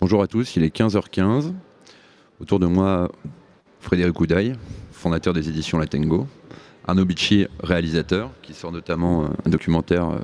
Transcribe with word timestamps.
Bonjour 0.00 0.22
à 0.22 0.28
tous, 0.28 0.54
il 0.54 0.62
est 0.62 0.72
15h15. 0.72 1.52
Autour 2.40 2.60
de 2.60 2.66
moi, 2.66 3.10
Frédéric 3.80 4.20
Oudaille, 4.20 4.52
fondateur 4.92 5.34
des 5.34 5.48
éditions 5.48 5.76
Latengo. 5.76 6.28
Arnaud 6.86 7.04
Bicci, 7.04 7.48
réalisateur, 7.64 8.30
qui 8.42 8.54
sort 8.54 8.70
notamment 8.70 9.24
euh, 9.24 9.28
un 9.44 9.50
documentaire 9.50 10.08
euh, 10.08 10.18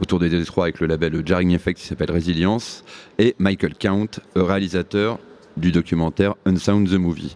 autour 0.00 0.18
des 0.18 0.30
Détroits 0.30 0.64
avec 0.64 0.80
le 0.80 0.86
label 0.86 1.20
Jarring 1.26 1.50
Effect 1.50 1.78
qui 1.78 1.86
s'appelle 1.86 2.10
Résilience. 2.10 2.84
Et 3.18 3.36
Michael 3.38 3.74
Count, 3.74 4.08
réalisateur 4.34 5.18
du 5.58 5.72
documentaire 5.72 6.34
Unsound 6.46 6.88
the 6.88 6.94
Movie. 6.94 7.34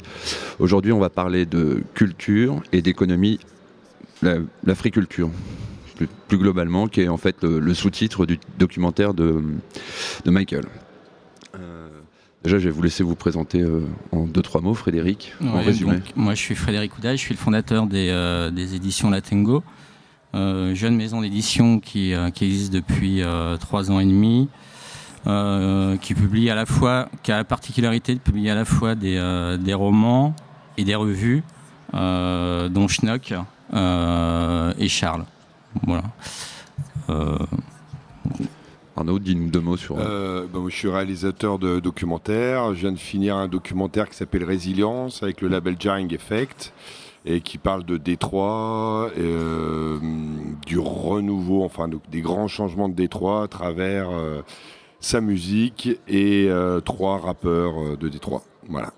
Aujourd'hui, 0.58 0.92
on 0.92 0.98
va 0.98 1.10
parler 1.10 1.44
de 1.44 1.82
culture 1.92 2.62
et 2.72 2.80
d'économie, 2.80 3.38
la, 4.22 4.36
la 4.64 4.74
friculture 4.74 5.28
plus, 6.26 6.38
globalement, 6.38 6.88
qui 6.88 7.02
est 7.02 7.08
en 7.08 7.18
fait 7.18 7.44
le, 7.44 7.74
sous-titre 7.74 8.24
du 8.24 8.38
documentaire 8.58 9.12
de 9.12 9.42
Michael. 10.24 10.64
Euh, 12.46 12.48
déjà, 12.48 12.58
je 12.58 12.64
vais 12.68 12.70
vous 12.70 12.82
laisser 12.82 13.02
vous 13.02 13.16
présenter 13.16 13.60
euh, 13.60 13.86
en 14.12 14.26
deux, 14.26 14.42
trois 14.42 14.60
mots, 14.60 14.74
Frédéric, 14.74 15.34
en 15.42 15.60
résumé. 15.60 15.98
moi, 16.14 16.34
je 16.34 16.40
suis 16.40 16.54
Frédéric 16.54 16.96
Oudaille, 16.96 17.16
je 17.16 17.22
suis 17.22 17.34
le 17.34 17.38
fondateur 17.38 17.86
des, 17.86 18.08
euh, 18.10 18.50
des 18.50 18.74
éditions 18.74 19.10
Latengo, 19.10 19.62
jeune 20.34 20.96
maison 20.96 21.22
d'édition 21.22 21.80
qui, 21.80 22.12
qui, 22.34 22.44
existe 22.44 22.72
depuis 22.72 23.22
trois 23.58 23.90
ans 23.90 24.00
et 24.00 24.04
demi. 24.04 24.48
qui 26.00 26.14
publie 26.14 26.50
à 26.50 26.54
la 26.54 26.66
fois, 26.66 27.08
qui 27.22 27.32
a 27.32 27.38
la 27.38 27.44
particularité 27.44 28.14
de 28.14 28.20
publier 28.20 28.50
à 28.50 28.54
la 28.54 28.66
fois 28.66 28.94
des, 28.94 29.18
des 29.58 29.72
romans 29.72 30.36
et 30.76 30.84
des 30.84 30.94
revues, 30.94 31.42
dont 31.94 32.86
Schnock 32.86 33.32
et 33.72 34.88
Charles. 34.88 35.24
Voilà. 35.86 36.04
Euh... 38.96 39.00
Arnaud, 39.00 39.18
dis-nous 39.18 39.50
deux 39.50 39.60
mots 39.60 39.76
sur. 39.76 39.98
Euh, 39.98 40.46
ben, 40.52 40.64
je 40.68 40.74
suis 40.74 40.88
réalisateur 40.88 41.58
de 41.58 41.80
documentaires. 41.80 42.74
Je 42.74 42.80
viens 42.80 42.92
de 42.92 42.98
finir 42.98 43.36
un 43.36 43.48
documentaire 43.48 44.08
qui 44.08 44.16
s'appelle 44.16 44.44
Résilience 44.44 45.22
avec 45.22 45.40
le 45.40 45.48
label 45.48 45.76
Jarring 45.78 46.12
Effect 46.14 46.72
et 47.26 47.40
qui 47.40 47.58
parle 47.58 47.84
de 47.84 47.96
Détroit, 47.96 49.10
euh, 49.18 49.98
du 50.64 50.78
renouveau, 50.78 51.64
enfin 51.64 51.88
des 51.88 52.20
grands 52.20 52.48
changements 52.48 52.88
de 52.88 52.94
Détroit 52.94 53.42
à 53.42 53.48
travers 53.48 54.08
euh, 54.10 54.42
sa 55.00 55.20
musique 55.20 55.88
et 56.06 56.46
euh, 56.48 56.80
trois 56.80 57.18
rappeurs 57.18 57.82
euh, 57.82 57.96
de 57.96 58.08
Détroit. 58.08 58.42
Voilà. 58.68 58.92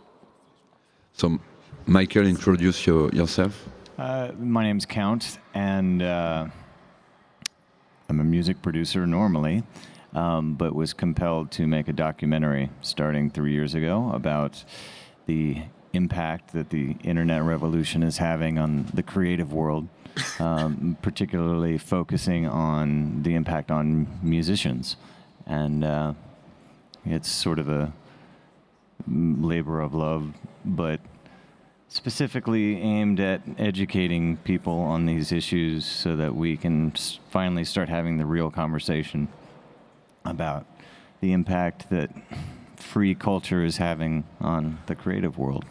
So, 1.14 1.38
Michael, 1.86 2.26
introduce 2.26 2.86
yourself. 2.86 3.66
Uh, 3.98 4.30
my 4.38 4.62
name's 4.62 4.86
Count, 4.86 5.40
and 5.54 6.00
uh, 6.00 6.46
I'm 8.10 8.20
a 8.20 8.24
music 8.24 8.62
producer 8.62 9.06
normally, 9.06 9.64
um, 10.14 10.54
but 10.54 10.74
was 10.74 10.94
compelled 10.94 11.50
to 11.52 11.66
make 11.66 11.88
a 11.88 11.92
documentary 11.92 12.70
starting 12.80 13.28
three 13.28 13.52
years 13.52 13.74
ago 13.74 14.10
about 14.14 14.64
the 15.26 15.64
impact 15.92 16.54
that 16.54 16.70
the 16.70 16.96
internet 17.04 17.42
revolution 17.42 18.02
is 18.02 18.16
having 18.16 18.58
on 18.58 18.86
the 18.94 19.02
creative 19.02 19.52
world, 19.52 19.88
um, 20.38 20.96
particularly 21.02 21.76
focusing 21.76 22.46
on 22.46 23.22
the 23.24 23.34
impact 23.34 23.70
on 23.70 24.08
musicians. 24.22 24.96
And 25.46 25.84
uh, 25.84 26.14
it's 27.04 27.28
sort 27.28 27.58
of 27.58 27.68
a 27.68 27.92
labor 29.06 29.82
of 29.82 29.92
love, 29.92 30.32
but 30.64 31.00
specifically 31.88 32.80
aimed 32.80 33.18
at 33.18 33.40
educating 33.58 34.36
people 34.44 34.74
on 34.74 35.06
these 35.06 35.32
issues 35.32 35.84
so 35.84 36.16
that 36.16 36.34
we 36.34 36.56
can 36.56 36.92
finally 37.30 37.64
start 37.64 37.88
having 37.88 38.18
the 38.18 38.26
real 38.26 38.50
conversation 38.50 39.28
about 40.24 40.66
the 41.20 41.32
impact 41.32 41.88
that 41.90 42.10
free 42.76 43.14
culture 43.14 43.64
is 43.64 43.78
having 43.78 44.24
on 44.40 44.78
the 44.86 44.94
creative 44.94 45.38
world. 45.38 45.64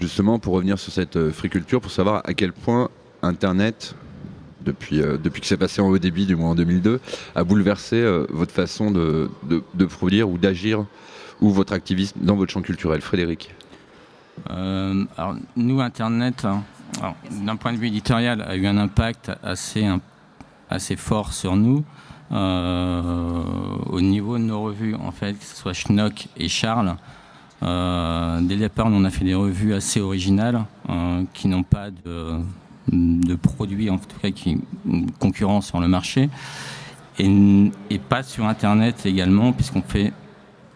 Justement, 0.00 0.38
pour 0.38 0.54
revenir 0.54 0.78
sur 0.78 0.92
cette 0.92 1.16
euh, 1.16 1.32
free 1.32 1.48
culture, 1.48 1.80
pour 1.80 1.90
savoir 1.90 2.22
à 2.24 2.34
quel 2.34 2.52
point 2.52 2.90
Internet, 3.22 3.94
depuis, 4.60 5.00
euh, 5.00 5.16
depuis 5.16 5.40
que 5.40 5.46
c'est 5.46 5.56
passé 5.56 5.80
en 5.80 5.88
haut 5.88 5.98
débit, 5.98 6.26
du 6.26 6.34
moins 6.34 6.50
en 6.50 6.54
2002, 6.54 7.00
a 7.34 7.44
bouleversé 7.44 7.96
euh, 7.96 8.26
votre 8.30 8.52
façon 8.52 8.90
de, 8.90 9.30
de, 9.44 9.62
de 9.74 9.84
produire 9.84 10.28
ou 10.28 10.38
d'agir 10.38 10.86
ou 11.40 11.50
votre 11.50 11.72
activisme 11.72 12.18
dans 12.20 12.36
votre 12.36 12.52
champ 12.52 12.62
culturel. 12.62 13.00
Frédéric 13.00 13.54
alors, 14.48 15.36
nous, 15.56 15.80
Internet, 15.80 16.44
hein, 16.44 16.62
d'un 17.30 17.56
point 17.56 17.72
de 17.72 17.78
vue 17.78 17.88
éditorial, 17.88 18.42
a 18.42 18.56
eu 18.56 18.66
un 18.66 18.78
impact 18.78 19.32
assez, 19.42 19.86
assez 20.70 20.96
fort 20.96 21.32
sur 21.32 21.56
nous. 21.56 21.84
Euh, 22.32 23.42
au 23.90 24.00
niveau 24.00 24.38
de 24.38 24.44
nos 24.44 24.62
revues, 24.62 24.94
en 24.94 25.12
fait, 25.12 25.34
que 25.34 25.44
ce 25.44 25.54
soit 25.54 25.74
Schnock 25.74 26.28
et 26.36 26.48
Charles, 26.48 26.96
euh, 27.62 28.40
dès 28.40 28.54
le 28.54 28.60
départ, 28.60 28.86
on 28.86 29.04
a 29.04 29.10
fait 29.10 29.24
des 29.24 29.34
revues 29.34 29.74
assez 29.74 30.00
originales 30.00 30.64
euh, 30.88 31.24
qui 31.34 31.48
n'ont 31.48 31.62
pas 31.62 31.90
de, 31.90 32.40
de, 32.88 33.34
produits, 33.34 33.90
en 33.90 33.98
tout 33.98 34.18
cas, 34.20 34.30
qui 34.30 34.60
concurrents 35.18 35.60
sur 35.60 35.78
le 35.78 35.88
marché. 35.88 36.30
Et, 37.18 37.70
et, 37.90 37.98
pas 37.98 38.22
sur 38.22 38.46
Internet 38.46 39.04
également, 39.04 39.52
puisqu'on 39.52 39.82
fait 39.82 40.12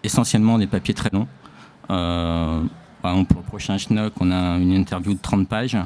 essentiellement 0.05 0.59
des 0.59 0.67
papiers 0.67 0.95
très 0.95 1.11
longs. 1.11 1.27
Pour 3.29 3.41
le 3.41 3.47
prochain 3.47 3.79
Schnock, 3.79 4.15
on 4.21 4.33
a 4.33 4.59
une 4.59 4.73
interview 4.73 5.15
de 5.15 5.21
30 5.21 5.49
pages. 5.49 5.79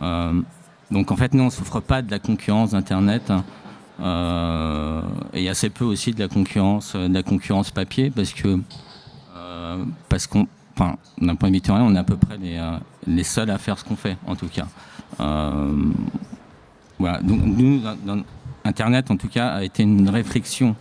Euh, 0.00 0.40
donc 0.92 1.10
en 1.10 1.16
fait, 1.16 1.34
nous, 1.34 1.42
on 1.42 1.46
ne 1.46 1.50
souffre 1.50 1.80
pas 1.80 2.02
de 2.02 2.10
la 2.10 2.20
concurrence 2.20 2.70
d'Internet. 2.70 3.32
Euh, 4.00 5.02
et 5.34 5.48
assez 5.48 5.70
peu 5.70 5.84
aussi 5.84 6.12
de 6.12 6.20
la 6.20 6.28
concurrence, 6.28 6.94
de 6.94 7.12
la 7.12 7.22
concurrence 7.22 7.70
papier, 7.70 8.10
parce 8.10 8.32
que 8.32 8.60
euh, 9.36 9.84
parce 10.08 10.26
qu'on, 10.26 10.46
enfin, 10.76 10.96
d'un 11.20 11.34
point 11.34 11.50
de 11.50 11.56
vue 11.56 11.62
on 11.68 11.94
est 11.94 11.98
à 11.98 12.04
peu 12.04 12.16
près 12.16 12.36
les, 12.36 12.60
les 13.06 13.24
seuls 13.24 13.50
à 13.50 13.58
faire 13.58 13.78
ce 13.78 13.84
qu'on 13.84 13.96
fait, 13.96 14.16
en 14.26 14.36
tout 14.36 14.48
cas. 14.48 14.66
Voilà. 16.98 17.20
Donc 17.22 17.40
nous, 17.44 17.80
Internet, 18.64 19.10
en 19.10 19.16
tout 19.16 19.28
cas, 19.28 19.48
a 19.48 19.64
été 19.64 19.82
une 19.82 20.08
réflexion 20.08 20.74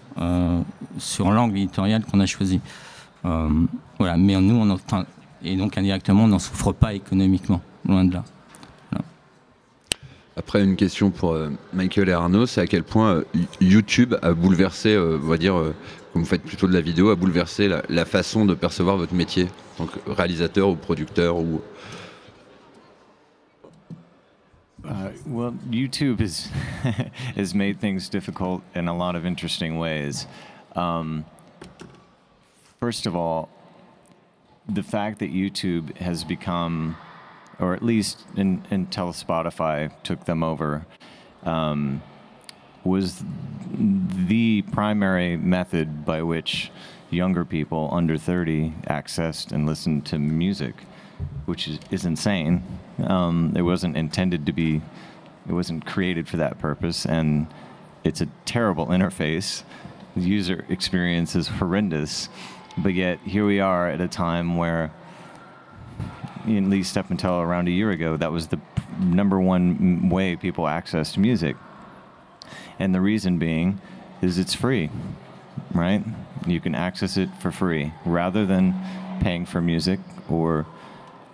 sur 0.98 1.32
l'angle 1.32 1.58
éditorial 1.58 2.06
qu'on 2.06 2.20
a 2.20 2.26
choisi. 2.26 2.62
voilà. 3.24 4.18
Mais 4.18 4.40
nous, 4.40 4.56
on, 4.56 4.78
et 5.44 5.56
donc 5.56 5.78
indirectement 5.78 6.26
on 6.26 6.28
n'en 6.28 6.40
souffre 6.40 6.72
pas 6.72 6.94
économiquement, 6.94 7.62
loin 7.88 8.06
de 8.06 8.14
là. 8.14 8.24
Voilà. 8.92 9.06
Après, 10.38 10.64
une 10.64 10.76
question 10.76 11.12
pour 11.12 11.34
euh, 11.34 11.50
Michael 11.74 12.10
et 12.10 12.14
Arnaud, 12.14 12.46
c'est 12.46 12.62
à 12.62 12.68
quel 12.68 12.84
point 12.84 13.16
euh, 13.16 13.24
YouTube 13.60 14.16
a 14.22 14.34
bouleversé, 14.34 14.94
euh, 14.94 15.20
on 15.22 15.28
va 15.28 15.38
dire, 15.38 15.58
euh, 15.58 15.76
comme 16.14 16.24
vous 16.24 16.28
faites 16.28 16.44
plutôt 16.44 16.68
de 16.68 16.74
la 16.74 16.82
vidéo, 16.82 17.10
a 17.10 17.16
bouleversé 17.16 17.68
la, 17.68 17.84
la, 17.90 18.06
façon 18.06 18.46
de 18.46 18.54
percevoir 18.54 18.98
votre 18.98 19.14
métier, 19.14 19.48
en 19.78 19.86
tant 19.86 19.92
que 19.92 20.12
réalisateur 20.12 20.70
ou 20.70 20.76
producteur 20.76 21.38
ou... 21.38 21.62
Uh, 24.84 25.12
well, 25.28 25.54
YouTube 25.70 26.20
has 26.22 26.50
has 27.38 27.54
made 27.54 27.80
things 27.80 28.10
difficult 28.10 28.64
in 28.74 28.88
a 28.88 28.94
lot 28.94 29.16
of 29.16 29.26
interesting 29.26 29.78
ways. 29.78 30.26
Um, 30.76 31.24
first 32.80 33.06
of 33.06 33.16
all, 33.16 33.48
the 34.68 34.84
fact 34.84 35.20
that 35.20 35.34
YouTube 35.34 35.98
has 35.98 36.24
become, 36.24 36.98
or 37.60 37.74
at 37.74 37.84
least 37.84 38.26
in, 38.36 38.66
until 38.70 39.08
Spotify 39.08 39.92
took 40.04 40.26
them 40.26 40.44
over, 40.44 40.86
um, 41.44 42.02
was 42.84 43.24
the 43.74 44.64
primary 44.72 45.38
method 45.38 46.06
by 46.06 46.22
which 46.22 46.72
younger 47.10 47.46
people 47.46 47.90
under 47.92 48.18
30 48.18 48.74
accessed 48.88 49.52
and 49.52 49.66
listened 49.66 50.06
to 50.08 50.18
music, 50.18 50.76
which 51.46 51.68
is, 51.68 51.80
is 51.92 52.06
insane. 52.06 52.64
Um, 53.04 53.54
it 53.56 53.62
wasn't 53.62 53.98
intended 53.98 54.46
to 54.46 54.54
be, 54.54 54.82
it 55.48 55.54
wasn't 55.54 55.86
created 55.86 56.28
for 56.28 56.38
that 56.38 56.60
purpose, 56.60 57.06
and 57.06 57.48
it's 58.04 58.22
a 58.22 58.28
terrible 58.46 58.88
interface. 58.88 59.64
The 60.16 60.24
user 60.24 60.66
experience 60.70 61.36
is 61.36 61.48
horrendous. 61.48 62.30
But 62.78 62.94
yet, 62.94 63.20
here 63.20 63.46
we 63.46 63.60
are 63.60 63.90
at 63.90 64.02
a 64.02 64.08
time 64.08 64.56
where, 64.56 64.92
at 66.46 66.64
least 66.64 66.98
up 66.98 67.12
until 67.12 67.40
around 67.42 67.68
a 67.68 67.72
year 67.72 67.92
ago, 67.92 68.18
that 68.18 68.32
was 68.32 68.48
the 68.48 68.60
number 69.00 69.40
one 69.40 70.10
way 70.10 70.36
people 70.36 70.66
accessed 70.66 71.18
music. 71.18 71.56
And 72.80 72.96
the 72.96 73.02
reason 73.02 73.38
being 73.38 73.82
is 74.22 74.38
it's 74.38 74.54
free, 74.54 74.90
right? 75.74 76.04
You 76.48 76.60
can 76.60 76.76
access 76.76 77.18
it 77.18 77.30
for 77.40 77.52
free 77.52 77.94
rather 78.06 78.46
than 78.46 78.76
paying 79.22 79.46
for 79.46 79.62
music 79.62 80.00
or 80.30 80.66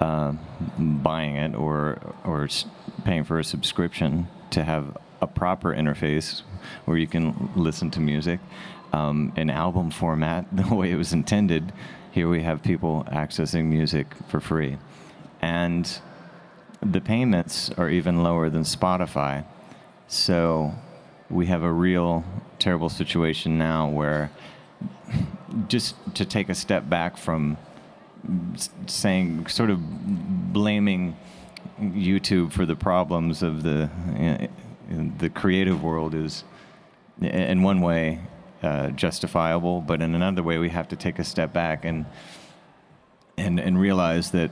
uh, 0.02 0.34
buying 0.78 1.36
it 1.36 1.56
or, 1.56 2.00
or 2.26 2.48
paying 3.06 3.24
for 3.24 3.40
a 3.40 3.44
subscription 3.44 4.28
to 4.52 4.64
have 4.64 4.98
a 5.22 5.28
proper 5.28 5.74
interface 5.74 6.42
where 6.86 6.98
you 6.98 7.08
can 7.08 7.52
listen 7.56 7.92
to 7.92 8.00
music 8.00 8.40
um, 8.94 9.34
in 9.36 9.50
album 9.50 9.92
format 9.92 10.46
the 10.56 10.74
way 10.74 10.92
it 10.92 10.96
was 10.96 11.14
intended. 11.14 11.72
Here 12.12 12.28
we 12.28 12.44
have 12.44 12.64
people 12.64 13.06
accessing 13.12 13.66
music 13.66 14.08
for 14.28 14.40
free. 14.40 14.78
And 15.42 16.00
the 16.82 17.02
payments 17.02 17.70
are 17.78 17.90
even 17.90 18.24
lower 18.24 18.50
than 18.50 18.64
Spotify. 18.64 19.46
So 20.08 20.74
we 21.30 21.48
have 21.48 21.64
a 21.64 21.72
real 21.72 22.24
terrible 22.60 22.90
situation 22.90 23.58
now 23.58 23.90
where 23.90 24.32
just 25.68 25.96
to 26.16 26.26
take 26.26 26.50
a 26.50 26.56
step 26.56 26.90
back 26.90 27.18
from 27.18 27.58
saying, 28.88 29.48
sort 29.48 29.70
of 29.70 29.80
blaming 30.54 31.16
YouTube 31.80 32.52
for 32.52 32.66
the 32.66 32.76
problems 32.76 33.44
of 33.44 33.64
the 33.64 33.90
the 34.90 35.30
creative 35.30 35.84
world 35.84 36.16
is, 36.16 36.44
in 37.22 37.64
one 37.64 37.82
way, 37.82 38.22
uh, 38.64 38.90
justifiable, 38.90 39.82
but 39.82 40.02
in 40.02 40.16
another 40.16 40.44
way, 40.44 40.58
we 40.58 40.70
have 40.70 40.88
to 40.90 40.96
take 40.96 41.20
a 41.20 41.24
step 41.24 41.54
back 41.54 41.86
and 41.86 42.06
and 43.38 43.60
and 43.60 43.80
realize 43.80 44.32
that 44.32 44.50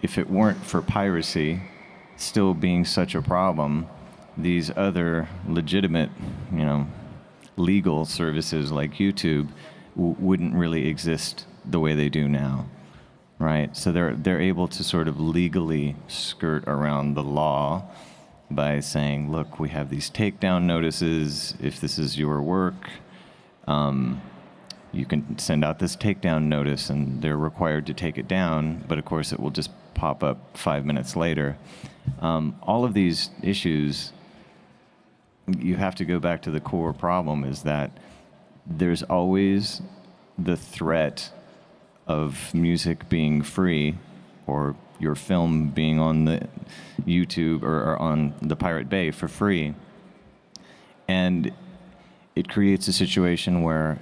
if 0.00 0.16
it 0.18 0.30
weren't 0.30 0.64
for 0.64 0.80
piracy 0.80 1.60
still 2.16 2.54
being 2.54 2.84
such 2.84 3.14
a 3.14 3.22
problem, 3.22 3.88
these 4.36 4.70
other 4.76 5.28
legitimate, 5.48 6.10
you 6.52 6.64
know, 6.64 6.86
legal 7.56 8.04
services 8.04 8.70
like 8.70 8.94
YouTube 8.94 9.48
w- 9.96 10.16
wouldn't 10.18 10.54
really 10.54 10.86
exist 10.86 11.46
the 11.64 11.80
way 11.80 11.94
they 11.94 12.08
do 12.08 12.28
now, 12.28 12.66
right? 13.38 13.76
So 13.76 13.90
they're 13.90 14.14
they're 14.14 14.40
able 14.40 14.68
to 14.68 14.84
sort 14.84 15.08
of 15.08 15.18
legally 15.18 15.96
skirt 16.06 16.64
around 16.68 17.14
the 17.14 17.24
law 17.24 17.84
by 18.54 18.80
saying, 18.80 19.30
"Look, 19.30 19.58
we 19.58 19.70
have 19.70 19.90
these 19.90 20.10
takedown 20.10 20.64
notices. 20.64 21.54
If 21.60 21.80
this 21.80 21.98
is 21.98 22.18
your 22.18 22.40
work." 22.42 22.90
Um, 23.66 24.20
you 24.92 25.06
can 25.06 25.38
send 25.38 25.64
out 25.64 25.78
this 25.78 25.96
takedown 25.96 26.44
notice 26.44 26.90
and 26.90 27.22
they're 27.22 27.38
required 27.38 27.86
to 27.86 27.94
take 27.94 28.18
it 28.18 28.28
down, 28.28 28.84
but 28.86 28.98
of 28.98 29.04
course 29.04 29.32
it 29.32 29.40
will 29.40 29.50
just 29.50 29.70
pop 29.94 30.22
up 30.22 30.56
five 30.56 30.84
minutes 30.84 31.16
later. 31.16 31.56
Um, 32.20 32.56
all 32.62 32.84
of 32.84 32.92
these 32.92 33.30
issues, 33.42 34.12
you 35.58 35.76
have 35.76 35.94
to 35.96 36.04
go 36.04 36.18
back 36.18 36.42
to 36.42 36.50
the 36.50 36.60
core 36.60 36.92
problem 36.92 37.44
is 37.44 37.62
that 37.62 37.90
there's 38.66 39.02
always 39.02 39.80
the 40.38 40.56
threat 40.56 41.30
of 42.06 42.52
music 42.52 43.08
being 43.08 43.42
free 43.42 43.96
or 44.46 44.76
your 44.98 45.14
film 45.14 45.68
being 45.68 45.98
on 45.98 46.26
the 46.26 46.48
YouTube 47.06 47.62
or, 47.62 47.92
or 47.92 47.98
on 47.98 48.34
the 48.40 48.56
Pirate 48.56 48.88
Bay 48.88 49.10
for 49.10 49.28
free. 49.28 49.74
And 51.08 51.52
it 52.34 52.48
creates 52.48 52.88
a 52.88 52.92
situation 52.92 53.62
where 53.62 53.98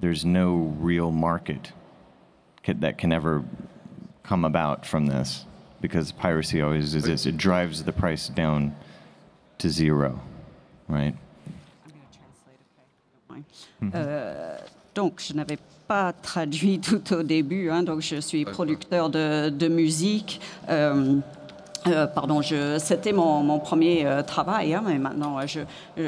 there's 0.00 0.24
no 0.24 0.74
real 0.78 1.10
market 1.10 1.72
that 2.66 2.98
can 2.98 3.12
ever 3.12 3.44
come 4.22 4.44
about 4.44 4.86
from 4.86 5.06
this 5.06 5.44
because 5.80 6.12
piracy 6.12 6.62
always 6.62 6.94
is 6.94 7.04
this. 7.04 7.26
It 7.26 7.36
drives 7.36 7.84
the 7.84 7.92
price 7.92 8.28
down 8.28 8.74
to 9.58 9.68
zero, 9.68 10.20
right? 10.88 11.14
Mm-hmm. 13.82 13.90
Euh, 13.94 14.58
donc, 14.94 15.20
je 15.20 15.34
n'avais 15.34 15.58
pas 15.88 16.12
traduit 16.12 16.78
tout 16.88 17.12
au 17.12 17.22
début, 17.22 17.70
hein, 17.70 17.82
donc 17.82 18.00
je 18.00 18.20
suis 18.20 18.44
producteur 18.44 19.10
de, 19.10 19.50
de 19.50 19.68
musique. 19.68 20.40
Euh, 20.68 21.20
Euh, 21.88 22.06
pardon, 22.06 22.40
c'était 22.78 23.12
mon, 23.12 23.58
premier 23.58 24.06
euh, 24.06 24.22
travail, 24.22 24.74
hein, 24.74 24.82
mais 24.86 24.98
maintenant 24.98 25.38
euh, 25.38 25.46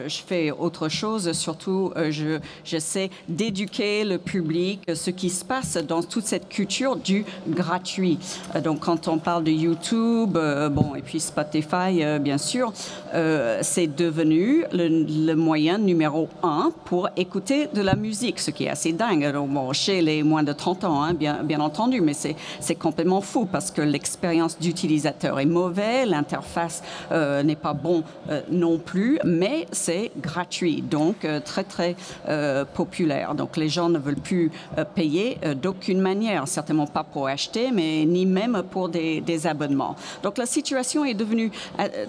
je, 0.08 0.22
fais 0.26 0.50
autre 0.50 0.88
chose. 0.88 1.32
Surtout, 1.32 1.92
je, 2.10 2.38
j'essaie 2.64 3.10
d'éduquer 3.28 4.04
le 4.04 4.18
public 4.18 4.80
ce 4.92 5.10
qui 5.10 5.30
se 5.30 5.44
passe 5.44 5.76
dans 5.76 6.02
toute 6.02 6.26
cette 6.26 6.48
culture 6.48 6.96
du 6.96 7.24
gratuit. 7.48 8.18
donc, 8.62 8.80
quand 8.80 9.08
on 9.08 9.18
parle 9.18 9.44
de 9.44 9.50
YouTube, 9.50 10.38
bon, 10.70 10.94
et 10.94 11.02
puis 11.02 11.20
Spotify, 11.20 12.18
bien 12.20 12.38
sûr, 12.38 12.72
c'est 13.60 13.86
devenu 13.86 14.64
le, 14.72 15.34
moyen 15.34 15.78
numéro 15.78 16.28
un 16.42 16.72
pour 16.84 17.08
écouter 17.16 17.68
de 17.72 17.82
la 17.82 17.96
musique, 17.96 18.38
ce 18.40 18.50
qui 18.50 18.64
est 18.64 18.70
assez 18.70 18.92
dingue. 18.92 19.32
Donc, 19.32 19.50
bon, 19.50 19.72
chez 19.72 20.00
les 20.00 20.22
moins 20.22 20.42
de 20.42 20.52
30 20.52 20.84
ans, 20.84 21.02
hein, 21.02 21.14
bien, 21.14 21.42
bien 21.42 21.60
entendu, 21.60 22.00
mais 22.00 22.14
c'est 22.14 22.74
complètement 22.76 23.20
fou 23.20 23.46
parce 23.46 23.70
que 23.70 23.82
l'expérience 23.82 24.58
d'utilisateur 24.58 25.40
est 25.40 25.46
mauvaise 25.46 25.63
l'interface 26.06 26.82
euh, 27.12 27.42
n'est 27.42 27.56
pas 27.56 27.74
bon 27.74 28.02
euh, 28.30 28.40
non 28.50 28.78
plus, 28.78 29.18
mais 29.24 29.66
c'est 29.72 30.10
gratuit, 30.20 30.82
donc 30.82 31.24
euh, 31.24 31.40
très 31.40 31.64
très 31.64 31.96
populaire. 32.74 33.34
Donc 33.34 33.56
les 33.56 33.68
gens 33.68 33.88
ne 33.88 33.98
veulent 33.98 34.14
plus 34.16 34.50
payer 34.94 35.38
d'aucune 35.60 36.00
manière, 36.00 36.46
certainement 36.48 36.86
pas 36.86 37.04
pour 37.04 37.26
acheter, 37.28 37.70
mais 37.72 38.04
ni 38.04 38.26
même 38.26 38.62
pour 38.70 38.88
des, 38.88 39.20
des 39.20 39.46
abonnements. 39.46 39.96
Donc 40.22 40.38
la 40.38 40.46
situation 40.46 41.04
est 41.04 41.14
devenue 41.14 41.50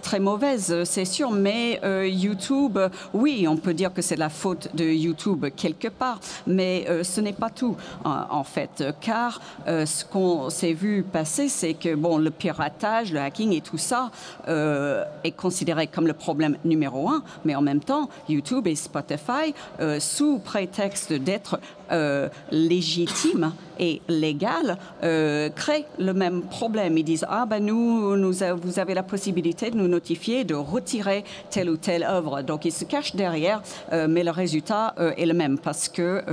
très 0.02 0.20
mauvaise, 0.20 0.84
c'est 0.84 1.06
sûr, 1.06 1.32
mais 1.32 1.80
YouTube, 2.08 2.80
oui, 3.14 3.46
on 3.48 3.58
peut 3.58 3.74
dire 3.74 3.94
que 3.94 4.02
c'est 4.02 4.16
la 4.16 4.30
faute 4.30 4.70
de 4.76 4.86
YouTube 4.86 5.46
quelque 5.56 5.88
part, 5.88 6.20
mais 6.48 6.86
ce 7.04 7.22
n'est 7.22 7.34
pas 7.34 7.50
tout 7.50 7.76
en 8.04 8.44
fait, 8.44 8.84
car 9.02 9.42
ce 9.66 10.06
qu'on 10.06 10.50
s'est 10.50 10.74
vu 10.74 11.04
passer, 11.04 11.50
c'est 11.50 11.74
que 11.74 11.96
bon, 11.96 12.18
le 12.18 12.32
piratage, 12.32 13.12
le 13.12 13.20
hacking 13.20 13.45
et 13.54 13.62
tout 13.62 13.78
ça 13.78 14.12
euh, 14.48 15.04
est 15.24 15.32
considéré 15.32 15.88
comme 15.88 16.08
le 16.08 16.14
problème 16.14 16.58
numéro 16.66 17.10
un, 17.10 17.24
mais 17.44 17.56
en 17.56 17.62
même 17.62 17.82
temps, 17.82 18.10
YouTube 18.30 18.68
et 18.68 18.76
Spotify, 18.76 19.54
euh, 19.80 20.00
sous 20.00 20.40
prétexte 20.40 21.14
d'être 21.14 21.60
euh, 21.92 22.30
légitime 22.52 23.54
et 23.78 24.02
légal, 24.08 24.78
créent 25.02 25.86
le 26.00 26.14
même 26.14 26.44
problème. 26.44 26.98
Ils 26.98 27.04
disent 27.04 27.26
ah 27.28 27.46
ben 27.46 27.64
nous, 27.64 28.16
nous 28.16 28.34
vous 28.62 28.80
avez 28.80 28.94
la 28.94 29.04
possibilité 29.04 29.70
de 29.70 29.76
nous 29.76 29.90
notifier 29.90 30.46
de 30.46 30.56
retirer 30.56 31.26
telle 31.50 31.70
ou 31.70 31.76
telle 31.76 32.04
œuvre. 32.04 32.42
Donc 32.42 32.64
ils 32.64 32.72
se 32.72 32.86
cachent 32.86 33.16
derrière, 33.16 33.62
mais 33.92 34.24
le 34.24 34.32
résultat 34.32 34.96
est 35.18 35.26
le 35.26 35.34
même 35.34 35.58
parce 35.58 35.90
que 35.90 36.24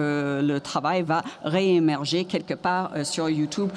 le 0.40 0.58
travail 0.60 1.02
va 1.02 1.25
réémerger 1.43 2.26
quelque 2.26 2.55
part 2.55 2.93
sur 3.02 3.28
YouTube 3.28 3.70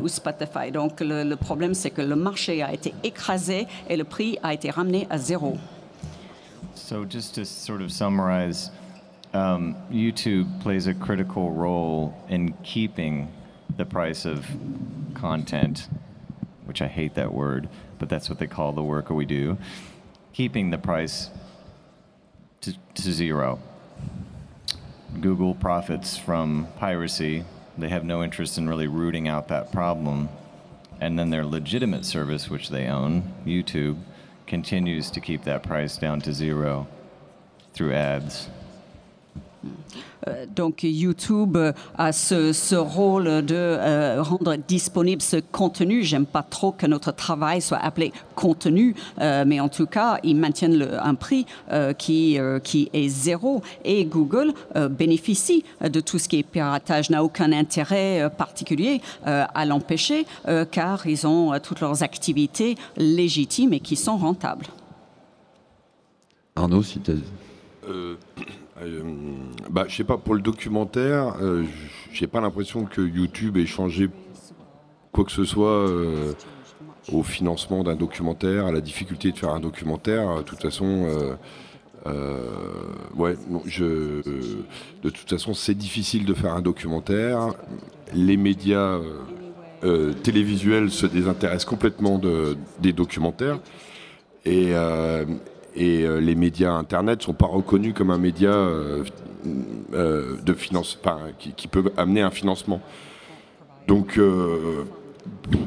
ou 0.00 0.08
Spotify. 0.08 0.72
Donc 0.72 1.00
le, 1.00 1.22
le 1.22 1.36
problème 1.36 1.74
c'est 1.74 1.90
que 1.90 2.02
le 2.02 2.16
marché 2.16 2.60
a 2.60 2.72
été 2.72 2.92
écrasé 3.04 3.68
et 3.88 3.96
le 3.96 4.04
prix 4.04 4.36
a 4.42 4.52
été 4.52 4.68
ramené 4.70 5.06
à 5.10 5.18
zéro. 5.18 5.56
So 6.74 7.04
just 7.08 7.34
to 7.36 7.44
sort 7.44 7.80
of 7.80 7.90
summarize, 7.92 8.70
um, 9.32 9.76
YouTube 9.90 10.60
plays 10.60 10.86
a 10.86 10.94
critical 10.94 11.52
role 11.52 12.14
in 12.28 12.52
keeping 12.62 13.32
the 13.76 13.86
price 13.86 14.24
of 14.24 14.46
content, 15.14 15.88
which 16.64 16.82
I 16.82 16.88
hate 16.88 17.14
that 17.14 17.32
word, 17.32 17.68
but 17.98 18.08
that's 18.08 18.28
what 18.28 18.38
they 18.38 18.46
call 18.46 18.72
the 18.72 18.82
work 18.82 19.10
we 19.10 19.24
do, 19.24 19.56
keeping 20.32 20.70
the 20.70 20.78
price 20.78 21.30
to, 22.60 22.74
to 22.94 23.12
zero. 23.12 23.60
Google 25.20 25.54
profits 25.54 26.16
from 26.16 26.68
piracy. 26.78 27.44
They 27.76 27.88
have 27.88 28.04
no 28.04 28.22
interest 28.22 28.58
in 28.58 28.68
really 28.68 28.86
rooting 28.86 29.28
out 29.28 29.48
that 29.48 29.72
problem. 29.72 30.28
And 31.00 31.18
then 31.18 31.30
their 31.30 31.44
legitimate 31.44 32.04
service, 32.04 32.48
which 32.48 32.70
they 32.70 32.86
own, 32.86 33.32
YouTube, 33.44 33.98
continues 34.46 35.10
to 35.10 35.20
keep 35.20 35.44
that 35.44 35.62
price 35.62 35.96
down 35.96 36.20
to 36.22 36.32
zero 36.32 36.86
through 37.72 37.94
ads. 37.94 38.48
Euh, 40.28 40.46
donc 40.54 40.82
YouTube 40.82 41.56
a 41.96 42.12
ce, 42.12 42.74
rôle 42.74 43.24
de 43.44 43.54
euh, 43.54 44.22
rendre 44.22 44.56
disponible 44.56 45.22
ce 45.22 45.36
contenu. 45.36 46.02
J'aime 46.02 46.26
pas 46.26 46.42
trop 46.42 46.72
que 46.72 46.86
notre 46.86 47.12
travail 47.12 47.60
soit 47.60 47.78
appelé 47.78 48.12
contenu, 48.34 48.94
euh, 49.20 49.44
mais 49.46 49.60
en 49.60 49.68
tout 49.68 49.86
cas, 49.86 50.18
ils 50.22 50.36
maintiennent 50.36 50.78
le, 50.78 51.02
un 51.02 51.14
prix 51.14 51.46
qui, 51.98 52.38
qui 52.64 52.90
est 52.92 53.08
zéro. 53.08 53.62
Et 53.84 54.04
Google 54.04 54.52
bénéficie 54.90 55.64
de 55.82 56.00
tout 56.00 56.18
ce 56.18 56.28
qui 56.28 56.38
est 56.38 56.42
piratage, 56.42 57.10
n'a 57.10 57.24
aucun 57.24 57.52
intérêt 57.52 58.30
particulier 58.36 59.00
à 59.24 59.64
l'empêcher, 59.64 60.26
car 60.70 61.06
ils 61.06 61.26
ont 61.26 61.58
toutes 61.60 61.80
leurs 61.80 62.02
activités 62.02 62.76
légitimes 62.96 63.72
et 63.72 63.80
qui 63.80 63.96
sont 63.96 64.16
rentables. 64.16 64.66
Arnaud, 66.56 66.82
si 66.82 67.00
tu 67.00 67.12
euh, 67.88 68.16
bah, 69.70 69.84
je 69.88 69.96
sais 69.96 70.04
pas, 70.04 70.18
pour 70.18 70.34
le 70.34 70.40
documentaire, 70.40 71.34
euh, 71.40 71.64
j'ai 72.12 72.26
pas 72.26 72.40
l'impression 72.40 72.84
que 72.84 73.00
YouTube 73.00 73.56
ait 73.56 73.66
changé 73.66 74.08
quoi 75.12 75.24
que 75.24 75.32
ce 75.32 75.44
soit 75.44 75.88
euh, 75.88 76.32
au 77.12 77.22
financement 77.22 77.82
d'un 77.84 77.96
documentaire, 77.96 78.66
à 78.66 78.72
la 78.72 78.80
difficulté 78.80 79.32
de 79.32 79.38
faire 79.38 79.50
un 79.50 79.60
documentaire. 79.60 80.38
De 80.38 80.42
toute 80.42 80.62
façon, 80.62 81.36
ouais, 83.16 83.36
je, 83.66 84.22
de 85.02 85.10
toute 85.10 85.28
façon, 85.28 85.54
c'est 85.54 85.74
difficile 85.74 86.24
de 86.24 86.34
faire 86.34 86.54
un 86.54 86.62
documentaire. 86.62 87.48
Les 88.14 88.36
médias 88.36 89.00
télévisuels 90.22 90.90
se 90.90 91.06
désintéressent 91.06 91.66
complètement 91.66 92.18
de, 92.18 92.56
des 92.80 92.92
documentaires. 92.92 93.58
Et, 94.46 94.72
et 95.74 96.02
euh, 96.02 96.20
les 96.20 96.34
médias 96.34 96.72
Internet 96.72 97.20
ne 97.20 97.24
sont 97.24 97.32
pas 97.32 97.46
reconnus 97.46 97.94
comme 97.94 98.10
un 98.10 98.18
média 98.18 98.50
euh, 98.50 99.04
euh, 99.94 100.36
de 100.44 100.52
finance, 100.52 100.98
qui, 101.38 101.68
peut 101.68 101.92
amener 101.96 102.20
un 102.20 102.30
financement. 102.30 102.80
Donc, 103.88 104.18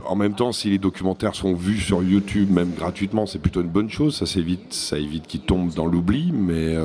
en 0.05 0.15
même 0.15 0.35
temps, 0.35 0.51
si 0.53 0.69
les 0.69 0.77
documentaires 0.77 1.35
sont 1.35 1.53
vus 1.53 1.79
sur 1.79 2.01
YouTube, 2.01 2.49
même 2.49 2.71
gratuitement, 2.75 3.25
c'est 3.25 3.39
plutôt 3.39 3.61
une 3.61 3.69
bonne 3.69 3.89
chose. 3.89 4.23
Ça 4.23 4.39
évite, 4.39 4.73
ça 4.73 4.97
évite 4.97 5.27
qu'ils 5.27 5.41
tombent 5.41 5.73
dans 5.73 5.85
l'oubli. 5.85 6.31
Mais, 6.31 6.75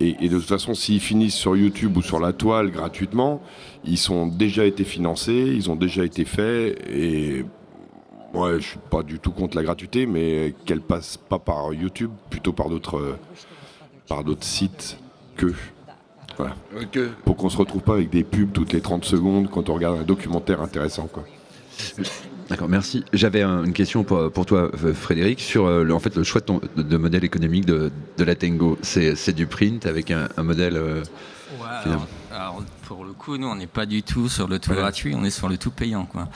Et, 0.00 0.28
de 0.28 0.38
toute 0.38 0.48
façon, 0.48 0.72
s'ils 0.74 1.00
finissent 1.00 1.34
sur 1.34 1.54
YouTube 1.54 1.98
ou 1.98 2.02
sur 2.02 2.18
la 2.18 2.32
toile 2.32 2.70
gratuitement, 2.70 3.42
ils 3.84 3.98
sont 3.98 4.26
déjà 4.26 4.64
été 4.64 4.84
financés, 4.84 5.52
ils 5.54 5.70
ont 5.70 5.76
déjà 5.76 6.04
été 6.04 6.24
faits. 6.24 6.78
Et 6.90 7.44
moi, 8.34 8.58
je 8.58 8.64
suis 8.64 8.78
pas 8.90 9.02
du 9.02 9.20
tout 9.20 9.30
contre 9.30 9.56
la 9.56 9.62
gratuité, 9.62 10.06
mais 10.06 10.54
qu'elle 10.66 10.80
passe 10.80 11.16
pas 11.16 11.38
par 11.38 11.72
YouTube, 11.72 12.10
plutôt 12.30 12.52
par 12.52 12.68
d'autres, 12.68 13.16
par 14.08 14.24
d'autres 14.24 14.44
sites 14.44 14.98
que. 15.36 15.52
Voilà. 16.36 16.56
Pour 17.24 17.36
qu'on 17.36 17.48
se 17.48 17.56
retrouve 17.56 17.82
pas 17.82 17.94
avec 17.94 18.10
des 18.10 18.24
pubs 18.24 18.52
toutes 18.52 18.72
les 18.72 18.80
30 18.80 19.04
secondes 19.04 19.48
quand 19.48 19.68
on 19.68 19.74
regarde 19.74 20.00
un 20.00 20.02
documentaire 20.02 20.60
intéressant. 20.60 21.06
Quoi. 21.06 21.24
D'accord, 22.48 22.68
merci. 22.68 23.04
J'avais 23.12 23.42
une 23.42 23.72
question 23.72 24.04
pour, 24.04 24.30
pour, 24.30 24.44
toi, 24.44 24.70
Frédéric, 24.94 25.40
sur 25.40 25.66
euh, 25.66 25.84
le, 25.84 25.94
en 25.94 26.00
fait, 26.00 26.14
le 26.16 26.24
choix 26.24 26.40
de, 26.40 26.82
de 26.82 26.96
modèle 26.96 27.24
économique 27.24 27.64
de, 27.64 27.90
de 28.18 28.24
la 28.24 28.34
Tango. 28.34 28.78
C'est 28.82 29.34
du 29.34 29.46
print 29.46 29.86
avec 29.86 30.10
un, 30.10 30.28
modèle. 30.42 30.76
Euh, 30.76 31.02
alors, 32.34 32.62
pour 32.82 33.04
le 33.04 33.12
coup, 33.12 33.36
nous, 33.36 33.46
on 33.46 33.54
n'est 33.54 33.66
pas 33.66 33.86
du 33.86 34.02
tout 34.02 34.28
sur 34.28 34.48
le 34.48 34.58
tout 34.58 34.72
gratuit, 34.72 35.14
on 35.14 35.24
est 35.24 35.30
sur 35.30 35.48
le 35.48 35.56
tout 35.56 35.70
payant. 35.70 36.06
Quoi. 36.06 36.28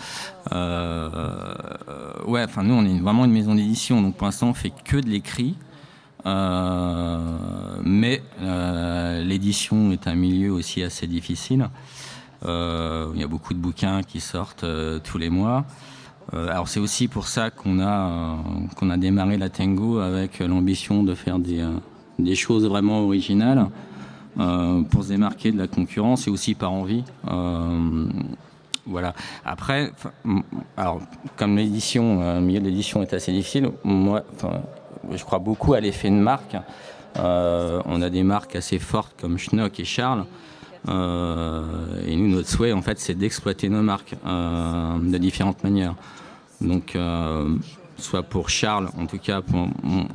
Euh, 0.53 1.63
ouais, 2.27 2.45
enfin, 2.45 2.63
nous, 2.63 2.75
on 2.75 2.85
est 2.85 2.99
vraiment 3.01 3.25
une 3.25 3.33
maison 3.33 3.55
d'édition, 3.55 4.01
donc 4.01 4.17
pour 4.17 4.27
l'instant, 4.27 4.49
on 4.51 4.55
fait 4.55 4.73
que 4.85 4.97
de 4.97 5.09
l'écrit. 5.09 5.57
mais 7.85 8.23
l'édition 9.25 9.93
est 9.93 10.07
un 10.07 10.15
milieu 10.15 10.53
aussi 10.53 10.83
assez 10.83 11.07
difficile. 11.07 11.69
il 12.45 12.49
y 13.17 13.23
a 13.23 13.29
beaucoup 13.29 13.55
de 13.55 13.59
bouquins 13.59 14.03
qui 14.03 14.21
sortent 14.21 14.67
tous 15.03 15.19
les 15.19 15.31
mois. 15.31 15.67
Euh, 16.35 16.49
alors 16.49 16.69
c'est 16.69 16.81
aussi 16.81 17.09
pour 17.09 17.27
ça 17.27 17.51
qu'on 17.51 17.81
a, 17.81 18.11
euh, 18.11 18.35
qu'on 18.77 18.91
a 18.91 18.97
démarré 18.97 19.39
la 19.39 19.49
Tango 19.49 19.99
avec 19.99 20.41
l'ambition 20.41 21.03
de 21.03 21.15
faire 21.15 21.39
des, 21.39 21.61
euh, 21.61 21.71
des 22.19 22.35
choses 22.35 22.67
vraiment 22.67 23.01
originales 23.01 23.67
pour 24.37 25.05
se 25.05 25.09
démarquer 25.09 25.53
de 25.53 25.59
la 25.59 25.67
concurrence 25.67 26.27
et 26.27 26.31
aussi 26.31 26.55
par 26.55 26.73
envie. 26.73 27.05
Voilà. 28.87 29.13
Après, 29.45 29.93
alors, 30.77 31.01
comme 31.37 31.57
l'édition, 31.57 32.35
le 32.35 32.41
milieu 32.41 32.61
de 32.61 32.65
l'édition 32.65 33.03
est 33.03 33.13
assez 33.13 33.33
difficile, 33.33 33.71
moi, 33.85 34.23
je 35.13 35.23
crois 35.25 35.39
beaucoup 35.39 35.75
à 35.75 35.81
l'effet 35.81 36.09
de 36.11 36.15
marque. 36.15 36.57
on 37.17 38.03
a 38.03 38.11
des 38.11 38.23
marques 38.23 38.57
assez 38.57 38.79
fortes 38.79 39.15
comme 39.21 39.37
Schnock 39.39 39.79
et 39.81 39.85
Charles. 39.85 40.25
et 40.87 42.17
nous, 42.17 42.29
notre 42.29 42.49
souhait, 42.49 42.73
en 42.73 42.83
fait, 42.83 42.99
c'est 42.99 43.15
d'exploiter 43.15 43.69
nos 43.69 43.83
marques 43.83 44.15
de 44.25 45.19
différentes 45.19 45.63
manières. 45.65 45.95
Donc, 46.61 46.97
euh, 46.97 47.57
soit 47.99 48.23
pour 48.23 48.49
Charles, 48.49 48.89
en 48.97 49.07
tout 49.07 49.19
cas, 49.19 49.43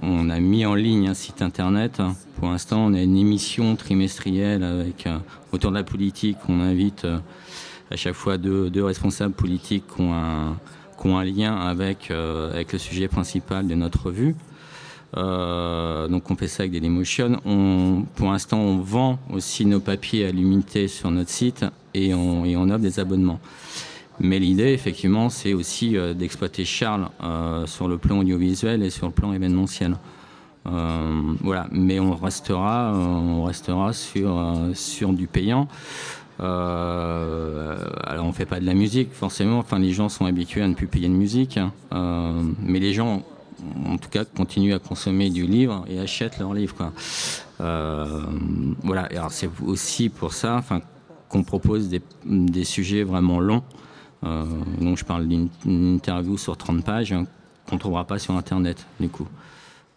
on, 0.02 0.30
a 0.30 0.40
mis 0.40 0.66
en 0.66 0.76
ligne 0.76 1.10
un 1.10 1.14
site 1.14 1.42
internet. 1.42 2.02
Pour 2.38 2.50
l'instant, 2.50 2.86
on 2.86 2.94
a 2.94 3.02
une 3.02 3.18
émission 3.18 3.76
trimestrielle 3.76 4.64
avec 4.64 5.08
euh, 5.08 5.18
autour 5.52 5.72
de 5.72 5.76
la 5.76 5.84
politique. 5.84 6.38
On 6.50 6.60
invite 6.60 7.06
euh, 7.06 7.20
à 7.92 7.96
chaque 7.96 8.16
fois 8.16 8.38
deux, 8.38 8.84
responsables 8.84 9.34
politiques 9.34 9.84
qui 9.96 10.02
ont 10.02 10.14
un, 10.14 11.24
lien 11.26 11.56
avec, 11.56 12.12
avec 12.12 12.72
le 12.72 12.80
sujet 12.80 13.10
principal 13.10 13.68
de 13.68 13.76
notre 13.76 14.06
revue. 14.06 14.36
donc 15.14 16.32
on 16.32 16.36
fait 16.36 16.48
ça 16.48 16.64
avec 16.64 16.80
des 16.80 16.90
On, 17.46 18.06
pour 18.16 18.32
l'instant, 18.32 18.60
on 18.60 18.78
vend 18.78 19.20
aussi 19.32 19.66
nos 19.66 19.82
papiers 19.82 20.26
à 20.26 20.32
l'unité 20.32 20.88
sur 20.88 21.12
notre 21.12 21.30
site 21.30 21.66
et 21.94 22.14
on 22.14 22.70
offre 22.70 22.80
des 22.80 23.00
abonnements. 23.02 23.40
Mais 24.20 24.40
l'idée, 24.40 24.74
effectivement, 24.74 25.30
c'est 25.30 25.54
aussi 25.54 25.98
euh, 25.98 26.14
d'exploiter 26.14 26.66
Charles 26.66 27.10
euh, 27.24 27.66
sur 27.66 27.88
le 27.88 27.98
plan 27.98 28.20
audiovisuel 28.20 28.84
et 28.84 28.90
sur 28.90 29.08
le 29.08 29.14
plan 29.14 29.34
événementiel. 29.34 29.98
Euh, 30.66 31.22
voilà, 31.42 31.68
mais 31.72 32.00
on 32.00 32.16
restera, 32.16 32.94
on 32.94 33.44
restera 33.44 33.92
sur, 33.92 34.56
sur 34.74 35.12
du 35.12 35.28
payant. 35.28 35.68
alors 36.40 38.26
on 38.26 38.32
fait 38.32 38.46
pas 38.46 38.62
de 38.62 38.66
la 38.66 38.74
musique 38.74 39.12
forcément. 39.12 39.60
Enfin, 39.60 39.80
les 39.80 39.92
gens 39.92 40.08
sont 40.08 40.26
habitués 40.26 40.62
à 40.62 40.68
ne 40.68 40.74
plus 40.74 40.88
payer 40.88 41.10
de 41.10 41.14
musique, 41.14 41.58
hein. 41.58 41.74
mais 42.62 42.80
les 42.80 42.94
gens, 42.94 43.24
en 43.86 43.98
tout 43.98 44.10
cas, 44.10 44.24
continuent 44.24 44.74
à 44.74 44.80
consommer 44.80 45.30
du 45.30 45.46
livre 45.46 45.84
et 45.90 46.00
achètent 46.00 46.40
leurs 46.40 46.54
livres. 46.54 46.76
Quoi. 46.76 46.94
voilà. 47.60 49.02
alors 49.12 49.32
c'est 49.32 49.50
aussi 49.66 50.08
pour 50.08 50.32
ça, 50.32 50.64
qu'on 51.28 51.44
propose 51.44 51.90
des, 51.90 52.02
des, 52.26 52.64
sujets 52.64 53.04
vraiment 53.04 53.42
longs. 53.42 53.64
Euh, 54.24 54.46
donc 54.80 54.98
je 54.98 55.06
parle 55.06 55.28
d'une 55.28 55.50
interview 55.66 56.38
sur 56.38 56.56
30 56.56 56.84
pages 56.84 57.14
qu'on 57.68 57.76
ne 57.76 57.80
trouvera 57.80 58.06
pas 58.06 58.20
sur 58.20 58.36
Internet, 58.36 58.86
du 59.00 59.10
coup. 59.10 59.28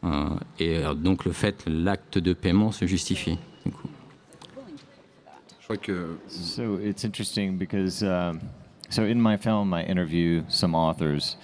Euh, 0.05 0.29
et 0.59 0.79
euh, 0.79 0.95
donc 0.95 1.25
le 1.25 1.33
fait, 1.33 1.65
l'acte 1.67 2.19
de 2.19 2.33
paiement 2.33 2.73
se 2.73 2.87
justifie, 2.87 3.39
du 3.65 3.73
coup. 3.73 3.89
So 6.29 6.79
it's 6.81 7.05
interesting 7.05 7.59
because 7.59 8.01
um, 8.01 8.41
so 8.89 9.03
in 9.03 9.21
my 9.21 9.37
film 9.37 9.75
I 9.75 9.83
interview 9.83 10.45
some 10.49 10.77
authors 10.77 11.37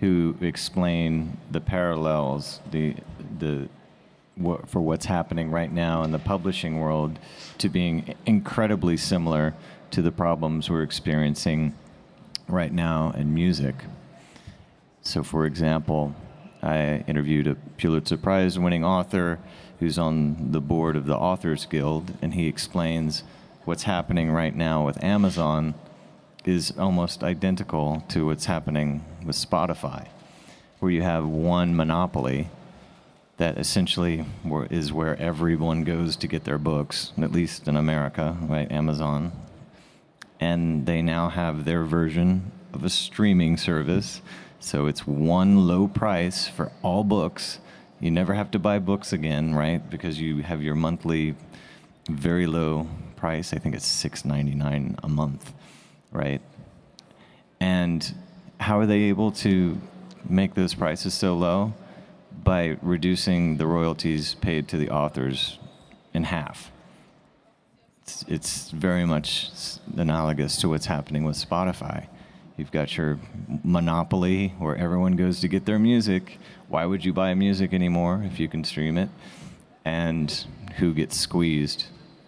who 0.00 0.34
explain 0.40 1.36
the 1.52 1.60
parallels 1.60 2.60
the 2.72 2.96
the 3.38 3.68
what, 4.36 4.68
for 4.68 4.80
what's 4.80 5.06
happening 5.06 5.52
right 5.52 5.72
now 5.72 6.02
in 6.02 6.10
the 6.10 6.18
publishing 6.18 6.80
world 6.80 7.20
to 7.58 7.68
being 7.68 8.16
incredibly 8.26 8.96
similar 8.96 9.54
to 9.92 10.02
the 10.02 10.10
problems 10.10 10.68
we're 10.68 10.82
experiencing 10.82 11.72
right 12.48 12.72
now 12.72 13.12
in 13.16 13.34
music. 13.34 13.74
So, 15.02 15.22
for 15.22 15.46
example, 15.46 16.14
I 16.62 17.04
interviewed 17.06 17.46
a 17.46 17.54
Pulitzer 17.76 18.16
Prize 18.16 18.58
winning 18.58 18.84
author 18.84 19.38
who's 19.78 19.98
on 19.98 20.52
the 20.52 20.60
board 20.60 20.96
of 20.96 21.06
the 21.06 21.16
Authors 21.16 21.66
Guild, 21.66 22.12
and 22.22 22.34
he 22.34 22.46
explains 22.46 23.22
what's 23.64 23.84
happening 23.84 24.30
right 24.30 24.54
now 24.54 24.84
with 24.84 25.02
Amazon 25.02 25.74
is 26.44 26.72
almost 26.78 27.24
identical 27.24 28.04
to 28.08 28.26
what's 28.26 28.46
happening 28.46 29.04
with 29.24 29.36
Spotify, 29.36 30.06
where 30.78 30.92
you 30.92 31.02
have 31.02 31.26
one 31.26 31.74
monopoly 31.74 32.48
that 33.36 33.58
essentially 33.58 34.24
is 34.70 34.92
where 34.92 35.16
everyone 35.20 35.84
goes 35.84 36.16
to 36.16 36.26
get 36.26 36.44
their 36.44 36.58
books, 36.58 37.12
at 37.20 37.32
least 37.32 37.68
in 37.68 37.76
America, 37.76 38.36
right? 38.42 38.70
Amazon 38.72 39.32
and 40.40 40.86
they 40.86 41.02
now 41.02 41.28
have 41.28 41.64
their 41.64 41.84
version 41.84 42.52
of 42.72 42.84
a 42.84 42.90
streaming 42.90 43.56
service. 43.56 44.20
So 44.60 44.86
it's 44.86 45.06
one 45.06 45.66
low 45.66 45.88
price 45.88 46.48
for 46.48 46.72
all 46.82 47.04
books. 47.04 47.58
You 48.00 48.10
never 48.10 48.34
have 48.34 48.50
to 48.50 48.58
buy 48.58 48.78
books 48.78 49.12
again, 49.12 49.54
right? 49.54 49.88
Because 49.88 50.20
you 50.20 50.42
have 50.42 50.62
your 50.62 50.74
monthly 50.74 51.34
very 52.08 52.46
low 52.46 52.86
price. 53.16 53.52
I 53.52 53.58
think 53.58 53.74
it's 53.74 54.04
$6.99 54.04 54.98
a 55.02 55.08
month, 55.08 55.52
right? 56.12 56.42
And 57.58 58.14
how 58.60 58.78
are 58.78 58.86
they 58.86 59.04
able 59.04 59.32
to 59.32 59.80
make 60.28 60.54
those 60.54 60.74
prices 60.74 61.14
so 61.14 61.34
low? 61.34 61.72
By 62.44 62.76
reducing 62.82 63.56
the 63.56 63.66
royalties 63.66 64.34
paid 64.34 64.68
to 64.68 64.76
the 64.76 64.90
authors 64.90 65.58
in 66.12 66.24
half 66.24 66.70
it's, 68.06 68.24
it's 68.28 68.70
very 68.70 69.04
much 69.04 69.50
analogous 69.96 70.56
to 70.58 70.68
what's 70.68 70.86
happening 70.86 71.24
with 71.24 71.36
Spotify. 71.36 72.06
You've 72.56 72.70
got 72.70 72.96
your 72.96 73.18
monopoly 73.64 74.54
where 74.58 74.76
everyone 74.76 75.16
goes 75.16 75.40
to 75.40 75.48
get 75.48 75.66
their 75.66 75.80
music. 75.80 76.38
Why 76.68 76.86
would 76.86 77.04
you 77.04 77.12
buy 77.12 77.34
music 77.34 77.74
anymore 77.74 78.22
if 78.24 78.38
you 78.38 78.46
can 78.46 78.62
stream 78.62 78.96
it? 78.96 79.08
And 79.84 80.46
who 80.76 80.94
gets 80.94 81.16
squeezed? 81.16 81.86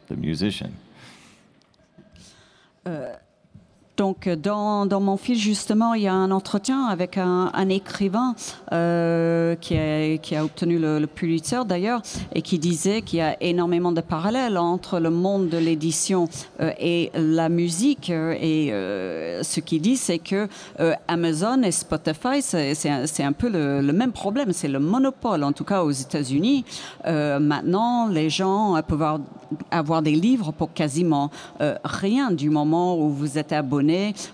The 0.09 0.17
musician. 0.17 0.77
Uh, 2.85 3.17
Donc, 3.99 4.29
dans, 4.29 4.87
dans, 4.87 5.01
mon 5.01 5.17
fil, 5.17 5.37
justement, 5.37 5.93
il 5.93 6.03
y 6.03 6.07
a 6.07 6.15
un 6.15 6.31
entretien 6.31 6.85
avec 6.85 7.19
un, 7.19 7.69
écrivain 7.69 8.37
euh, 8.71 9.57
qui, 9.57 9.77
a, 9.77 10.17
qui, 10.19 10.37
a, 10.37 10.45
obtenu 10.45 10.79
le, 10.79 11.05
Pulitzer, 11.07 11.65
d'ailleurs, 11.67 12.01
et 12.33 12.41
qui 12.41 12.61
disait 12.61 13.03
qu'il 13.03 13.19
y 13.19 13.23
a 13.23 13.37
énormément 13.43 13.91
de 13.91 14.01
parallèles 14.01 14.57
entre 14.57 15.01
le 15.01 15.11
monde 15.11 15.49
de 15.49 15.59
l'édition 15.59 16.29
euh, 16.61 16.71
et 16.79 17.11
la 17.15 17.49
musique. 17.49 18.09
Et 18.11 18.73
euh, 18.73 19.43
ce 19.43 19.59
qu'il 19.59 19.83
dit, 19.83 19.97
c'est 19.97 20.21
que 20.21 20.47
Amazon 21.09 21.65
et 21.65 21.73
Spotify, 21.73 22.41
c'est 22.41 22.89
un, 22.89 23.05
un, 23.19 23.33
peu 23.33 23.49
le, 23.49 23.93
même 23.93 24.13
problème. 24.13 24.53
C'est 24.53 24.69
le 24.69 24.79
monopole, 24.79 25.43
en 25.43 25.51
tout 25.51 25.65
cas 25.65 25.83
aux 25.83 25.91
États-Unis. 25.91 26.65
Maintenant, 27.05 28.07
les 28.07 28.31
gens 28.31 28.81
peuvent 28.87 29.19
avoir 29.73 30.03
des 30.03 30.15
livres 30.15 30.53
pour 30.53 30.73
quasiment 30.73 31.31
rien 31.83 32.31
du 32.31 32.49
moment 32.49 32.97
où 32.97 33.11
vous 33.11 33.39
êtes 33.39 33.53
abonné 33.53 33.88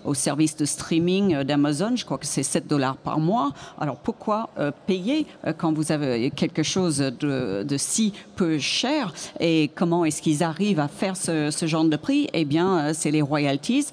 au 0.05 0.15
service 0.15 0.57
de 0.57 0.65
streaming 0.65 1.43
d'Amazon. 1.43 1.97
Je 1.97 2.05
crois 2.05 2.19
que 2.19 2.27
c'est 2.27 2.43
7 2.43 2.67
dollars 2.67 2.97
par 2.97 3.19
mois. 3.19 3.53
Alors 3.81 3.97
pourquoi 3.97 4.51
payer 4.87 5.27
quand 5.59 5.73
vous 5.73 5.93
avez 5.93 6.31
quelque 6.31 6.63
chose 6.63 6.99
de, 6.99 7.77
si 7.77 8.13
peu 8.37 8.59
cher? 8.59 9.13
Et 9.41 9.71
comment 9.75 10.05
est-ce 10.05 10.23
qu'ils 10.23 10.43
arrivent 10.43 10.81
à 10.81 10.89
faire 10.89 11.17
ce, 11.17 11.51
genre 11.67 11.85
de 11.85 11.97
prix? 11.97 12.29
Eh 12.33 12.45
bien, 12.45 12.93
c'est 12.93 13.11
les 13.11 13.23
royalties 13.23 13.87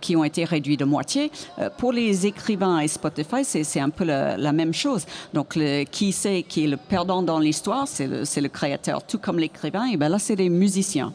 qui 0.00 0.16
ont 0.16 0.24
été 0.24 0.44
réduits 0.44 0.76
de 0.76 0.84
moitié. 0.84 1.30
pour 1.78 1.92
les 1.92 2.26
écrivains 2.26 2.80
et 2.80 2.88
Spotify, 2.88 3.44
c'est 3.44 3.80
un 3.80 3.90
peu 3.90 4.04
la, 4.04 4.52
même 4.52 4.74
chose. 4.74 5.06
Donc, 5.32 5.58
qui 5.90 6.12
c'est 6.12 6.42
qui 6.42 6.64
est 6.64 6.68
le 6.68 6.76
perdant 6.76 7.22
dans 7.22 7.38
l'histoire? 7.38 7.88
C'est 7.88 8.06
le, 8.06 8.22
le, 8.22 8.48
créateur, 8.48 9.02
tout 9.04 9.18
comme 9.18 9.38
l'écrivain. 9.38 9.86
Et 9.86 9.96
bien 9.96 10.08
là, 10.08 10.18
c'est 10.18 10.36
les 10.36 10.48
musiciens. 10.48 11.12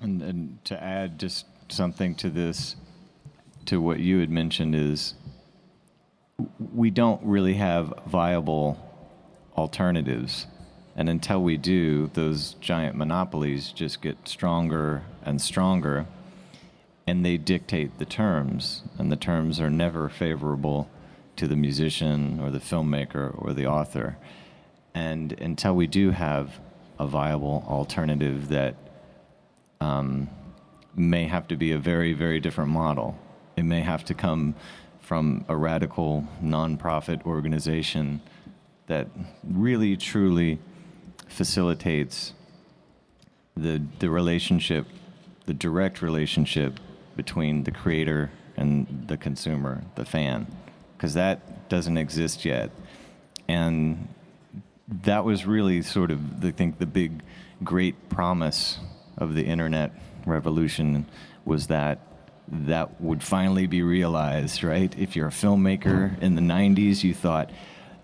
And, 0.00 0.22
and 0.22 0.64
to 0.66 0.82
add 0.82 1.18
just 1.18 1.46
something 1.68 2.14
to 2.16 2.30
this, 2.30 2.76
to 3.66 3.80
what 3.80 3.98
you 4.00 4.20
had 4.20 4.30
mentioned, 4.30 4.74
is 4.74 5.14
we 6.74 6.90
don't 6.90 7.20
really 7.24 7.54
have 7.54 7.92
viable 8.06 8.78
alternatives. 9.56 10.46
And 10.96 11.08
until 11.08 11.42
we 11.42 11.56
do, 11.56 12.08
those 12.14 12.54
giant 12.60 12.96
monopolies 12.96 13.72
just 13.72 14.00
get 14.00 14.28
stronger 14.28 15.02
and 15.24 15.40
stronger. 15.40 16.06
and 17.08 17.24
they 17.24 17.38
dictate 17.38 17.98
the 17.98 18.04
terms, 18.04 18.82
and 18.98 19.10
the 19.10 19.16
terms 19.16 19.60
are 19.60 19.70
never 19.70 20.10
favorable 20.10 20.90
to 21.36 21.48
the 21.48 21.56
musician 21.56 22.38
or 22.38 22.50
the 22.50 22.58
filmmaker 22.58 23.32
or 23.42 23.54
the 23.54 23.66
author. 23.66 24.18
And 24.94 25.32
until 25.40 25.74
we 25.74 25.86
do 25.86 26.10
have 26.10 26.60
a 26.98 27.06
viable 27.06 27.64
alternative 27.66 28.48
that 28.48 28.74
um, 29.80 30.28
may 30.94 31.24
have 31.24 31.48
to 31.48 31.56
be 31.56 31.72
a 31.72 31.78
very, 31.78 32.12
very 32.12 32.40
different 32.40 32.70
model, 32.70 33.18
it 33.56 33.64
may 33.64 33.80
have 33.80 34.04
to 34.04 34.14
come 34.14 34.54
from 35.00 35.44
a 35.48 35.56
radical 35.56 36.26
nonprofit 36.42 37.24
organization 37.24 38.20
that 38.86 39.08
really, 39.42 39.96
truly 39.96 40.58
facilitates 41.28 42.32
the, 43.56 43.82
the 43.98 44.10
relationship, 44.10 44.86
the 45.46 45.54
direct 45.54 46.02
relationship 46.02 46.78
between 47.16 47.64
the 47.64 47.70
creator 47.70 48.30
and 48.56 49.04
the 49.08 49.16
consumer, 49.16 49.82
the 49.94 50.04
fan, 50.04 50.46
because 50.96 51.14
that 51.14 51.68
doesn't 51.68 51.96
exist 51.96 52.44
yet. 52.44 52.70
And 53.48 54.08
that 55.04 55.24
was 55.24 55.46
really 55.46 55.82
sort 55.82 56.10
of, 56.10 56.44
I 56.44 56.50
think, 56.50 56.78
the 56.78 56.86
big, 56.86 57.22
great 57.62 58.08
promise 58.08 58.78
of 59.18 59.34
the 59.34 59.44
internet 59.44 59.92
revolution 60.26 61.06
was 61.44 61.66
that 61.66 62.00
that 62.50 63.00
would 63.00 63.22
finally 63.22 63.66
be 63.66 63.82
realized, 63.82 64.62
right? 64.62 64.94
If 64.98 65.14
you're 65.14 65.28
a 65.28 65.32
filmmaker 65.32 66.18
in 66.22 66.34
the 66.34 66.40
90s, 66.40 67.04
you 67.04 67.12
thought, 67.12 67.50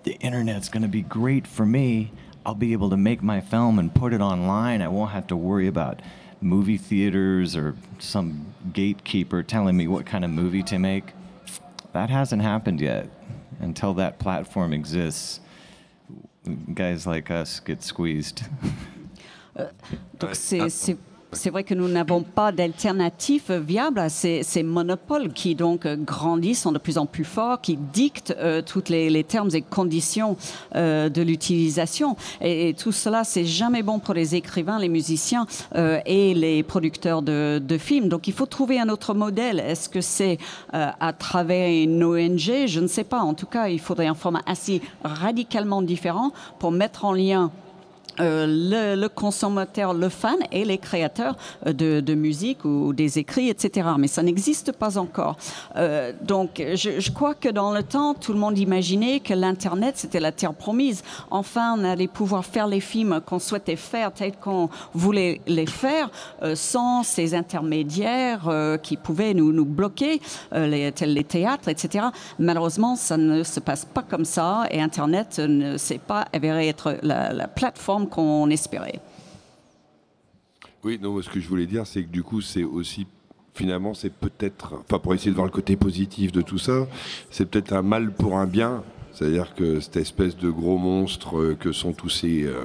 the 0.02 0.14
internet's 0.16 0.68
going 0.68 0.82
to 0.82 0.88
be 0.88 1.00
great 1.00 1.46
for 1.46 1.64
me. 1.64 2.12
I'll 2.44 2.54
be 2.54 2.74
able 2.74 2.90
to 2.90 2.96
make 2.96 3.22
my 3.22 3.40
film 3.40 3.78
and 3.78 3.94
put 3.94 4.12
it 4.12 4.20
online. 4.20 4.82
I 4.82 4.88
won't 4.88 5.12
have 5.12 5.26
to 5.28 5.36
worry 5.36 5.66
about 5.66 6.02
movie 6.42 6.76
theaters 6.76 7.56
or 7.56 7.74
some 7.98 8.54
gatekeeper 8.72 9.42
telling 9.42 9.76
me 9.76 9.88
what 9.88 10.04
kind 10.04 10.24
of 10.24 10.30
movie 10.30 10.62
to 10.64 10.78
make. 10.78 11.12
That 11.92 12.10
hasn't 12.10 12.42
happened 12.42 12.80
yet. 12.80 13.08
Until 13.60 13.94
that 13.94 14.18
platform 14.18 14.74
exists, 14.74 15.40
guys 16.74 17.06
like 17.06 17.30
us 17.30 17.60
get 17.60 17.82
squeezed. 17.82 18.42
Uh, 19.56 19.62
donc 20.18 20.30
c'est 20.34 20.60
c'est 21.34 21.50
vrai 21.50 21.64
que 21.64 21.74
nous 21.74 21.88
n'avons 21.88 22.22
pas 22.22 22.52
d'alternative 22.52 23.52
viable 23.52 23.98
à 23.98 24.08
ces, 24.08 24.44
monopoles 24.62 25.32
qui 25.32 25.54
donc 25.54 25.86
grandissent, 25.86 26.62
sont 26.62 26.72
de 26.72 26.78
plus 26.78 26.98
en 26.98 27.06
plus 27.06 27.24
forts, 27.24 27.60
qui 27.60 27.76
dictent 27.76 28.34
euh, 28.38 28.62
toutes 28.62 28.88
les, 28.88 29.24
termes 29.24 29.50
et 29.54 29.62
conditions 29.62 30.36
euh, 30.74 31.08
de 31.08 31.22
l'utilisation. 31.22 32.16
Et, 32.40 32.74
tout 32.74 32.92
cela, 32.92 33.24
c'est 33.24 33.44
jamais 33.44 33.82
bon 33.82 33.98
pour 33.98 34.14
les 34.14 34.34
écrivains, 34.34 34.78
les 34.78 34.88
musiciens 34.88 35.46
euh, 35.74 36.00
et 36.06 36.34
les 36.34 36.62
producteurs 36.62 37.22
de, 37.22 37.60
films. 37.78 38.08
Donc 38.08 38.28
il 38.28 38.32
faut 38.32 38.46
trouver 38.46 38.78
un 38.78 38.88
autre 38.88 39.14
modèle. 39.14 39.58
Est-ce 39.58 39.88
que 39.88 40.00
c'est 40.00 40.38
à 40.72 41.12
travers 41.12 41.68
une 41.68 42.04
ONG 42.04 42.66
Je 42.66 42.80
ne 42.80 42.86
sais 42.86 43.02
pas. 43.02 43.20
En 43.20 43.34
tout 43.34 43.46
cas, 43.46 43.68
il 43.68 43.80
faudrait 43.80 44.06
un 44.06 44.14
format 44.14 44.42
assez 44.46 44.80
radicalement 45.02 45.82
différent 45.82 46.32
pour 46.60 46.70
mettre 46.70 47.04
en 47.04 47.12
lien 47.12 47.50
euh, 48.20 48.96
le, 48.96 49.08
consommateur, 49.08 49.92
le 49.92 50.08
fan 50.08 50.36
et 50.52 50.64
les 50.64 50.78
créateurs 50.78 51.36
euh, 51.66 51.72
de, 51.72 52.14
musique 52.14 52.64
ou 52.64 52.92
des 52.92 53.18
écrits, 53.18 53.48
etc. 53.48 53.88
Mais 53.98 54.06
ça 54.06 54.22
n'existe 54.22 54.72
pas 54.72 54.98
encore. 54.98 55.36
Euh, 55.76 56.12
donc, 56.22 56.62
je, 56.74 57.10
crois 57.10 57.34
que 57.34 57.48
dans 57.48 57.72
le 57.72 57.82
temps, 57.82 58.14
tout 58.14 58.32
le 58.32 58.38
monde 58.38 58.58
imaginait 58.58 59.18
que 59.20 59.34
l'Internet, 59.34 59.94
c'était 59.96 60.20
la 60.20 60.30
terre 60.30 60.54
promise. 60.54 61.02
Enfin, 61.30 61.74
on 61.76 61.84
allait 61.84 62.06
pouvoir 62.06 62.44
faire 62.44 62.68
les 62.68 62.80
films 62.80 63.20
qu'on 63.26 63.40
souhaitait 63.40 63.76
faire, 63.76 64.12
tels 64.12 64.36
qu'on 64.36 64.68
voulait 64.92 65.40
les 65.46 65.66
faire, 65.66 66.10
sans 66.54 67.02
ces 67.02 67.34
intermédiaires 67.34 68.78
qui 68.82 68.96
pouvaient 68.96 69.34
nous, 69.34 69.64
bloquer, 69.64 70.20
les, 70.52 70.92
tels 70.92 71.14
les 71.14 71.24
théâtres, 71.24 71.68
etc. 71.68 72.06
Malheureusement, 72.38 72.96
ça 72.96 73.16
ne 73.16 73.42
se 73.42 73.60
passe 73.60 73.84
pas 73.84 74.02
comme 74.02 74.24
ça 74.24 74.66
et 74.70 74.80
Internet 74.80 75.38
ne 75.38 75.76
s'est 75.76 75.98
pas 75.98 76.26
avéré 76.32 76.68
être 76.68 76.96
la 77.02 77.48
plateforme 77.48 78.03
qu'on 78.06 78.50
espérait. 78.50 79.00
Oui, 80.82 80.98
non, 81.00 81.20
ce 81.22 81.30
que 81.30 81.40
je 81.40 81.48
voulais 81.48 81.66
dire, 81.66 81.86
c'est 81.86 82.02
que 82.02 82.10
du 82.10 82.22
coup, 82.22 82.40
c'est 82.40 82.64
aussi 82.64 83.06
finalement, 83.54 83.94
c'est 83.94 84.12
peut-être, 84.12 84.74
enfin, 84.80 84.98
pour 84.98 85.14
essayer 85.14 85.30
de 85.30 85.36
voir 85.36 85.46
le 85.46 85.52
côté 85.52 85.76
positif 85.76 86.32
de 86.32 86.42
tout 86.42 86.58
ça, 86.58 86.86
c'est 87.30 87.48
peut-être 87.48 87.72
un 87.72 87.82
mal 87.82 88.12
pour 88.12 88.36
un 88.36 88.46
bien. 88.46 88.82
C'est-à-dire 89.12 89.54
que 89.54 89.78
cette 89.78 89.96
espèce 89.96 90.36
de 90.36 90.50
gros 90.50 90.76
monstre 90.76 91.38
euh, 91.38 91.54
que 91.54 91.70
sont 91.70 91.92
tous 91.92 92.08
ces 92.08 92.42
euh, 92.42 92.64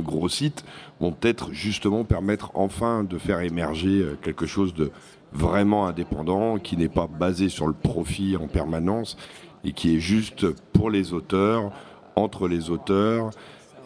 gros 0.00 0.28
sites 0.28 0.64
vont 1.00 1.12
peut-être 1.12 1.52
justement 1.52 2.02
permettre 2.04 2.50
enfin 2.54 3.04
de 3.04 3.18
faire 3.18 3.40
émerger 3.40 4.00
euh, 4.00 4.18
quelque 4.22 4.46
chose 4.46 4.72
de 4.72 4.90
vraiment 5.34 5.86
indépendant, 5.86 6.58
qui 6.58 6.78
n'est 6.78 6.88
pas 6.88 7.06
basé 7.06 7.50
sur 7.50 7.66
le 7.66 7.74
profit 7.74 8.38
en 8.38 8.46
permanence 8.46 9.18
et 9.64 9.72
qui 9.72 9.94
est 9.94 10.00
juste 10.00 10.46
pour 10.72 10.88
les 10.88 11.12
auteurs, 11.12 11.72
entre 12.14 12.48
les 12.48 12.70
auteurs, 12.70 13.30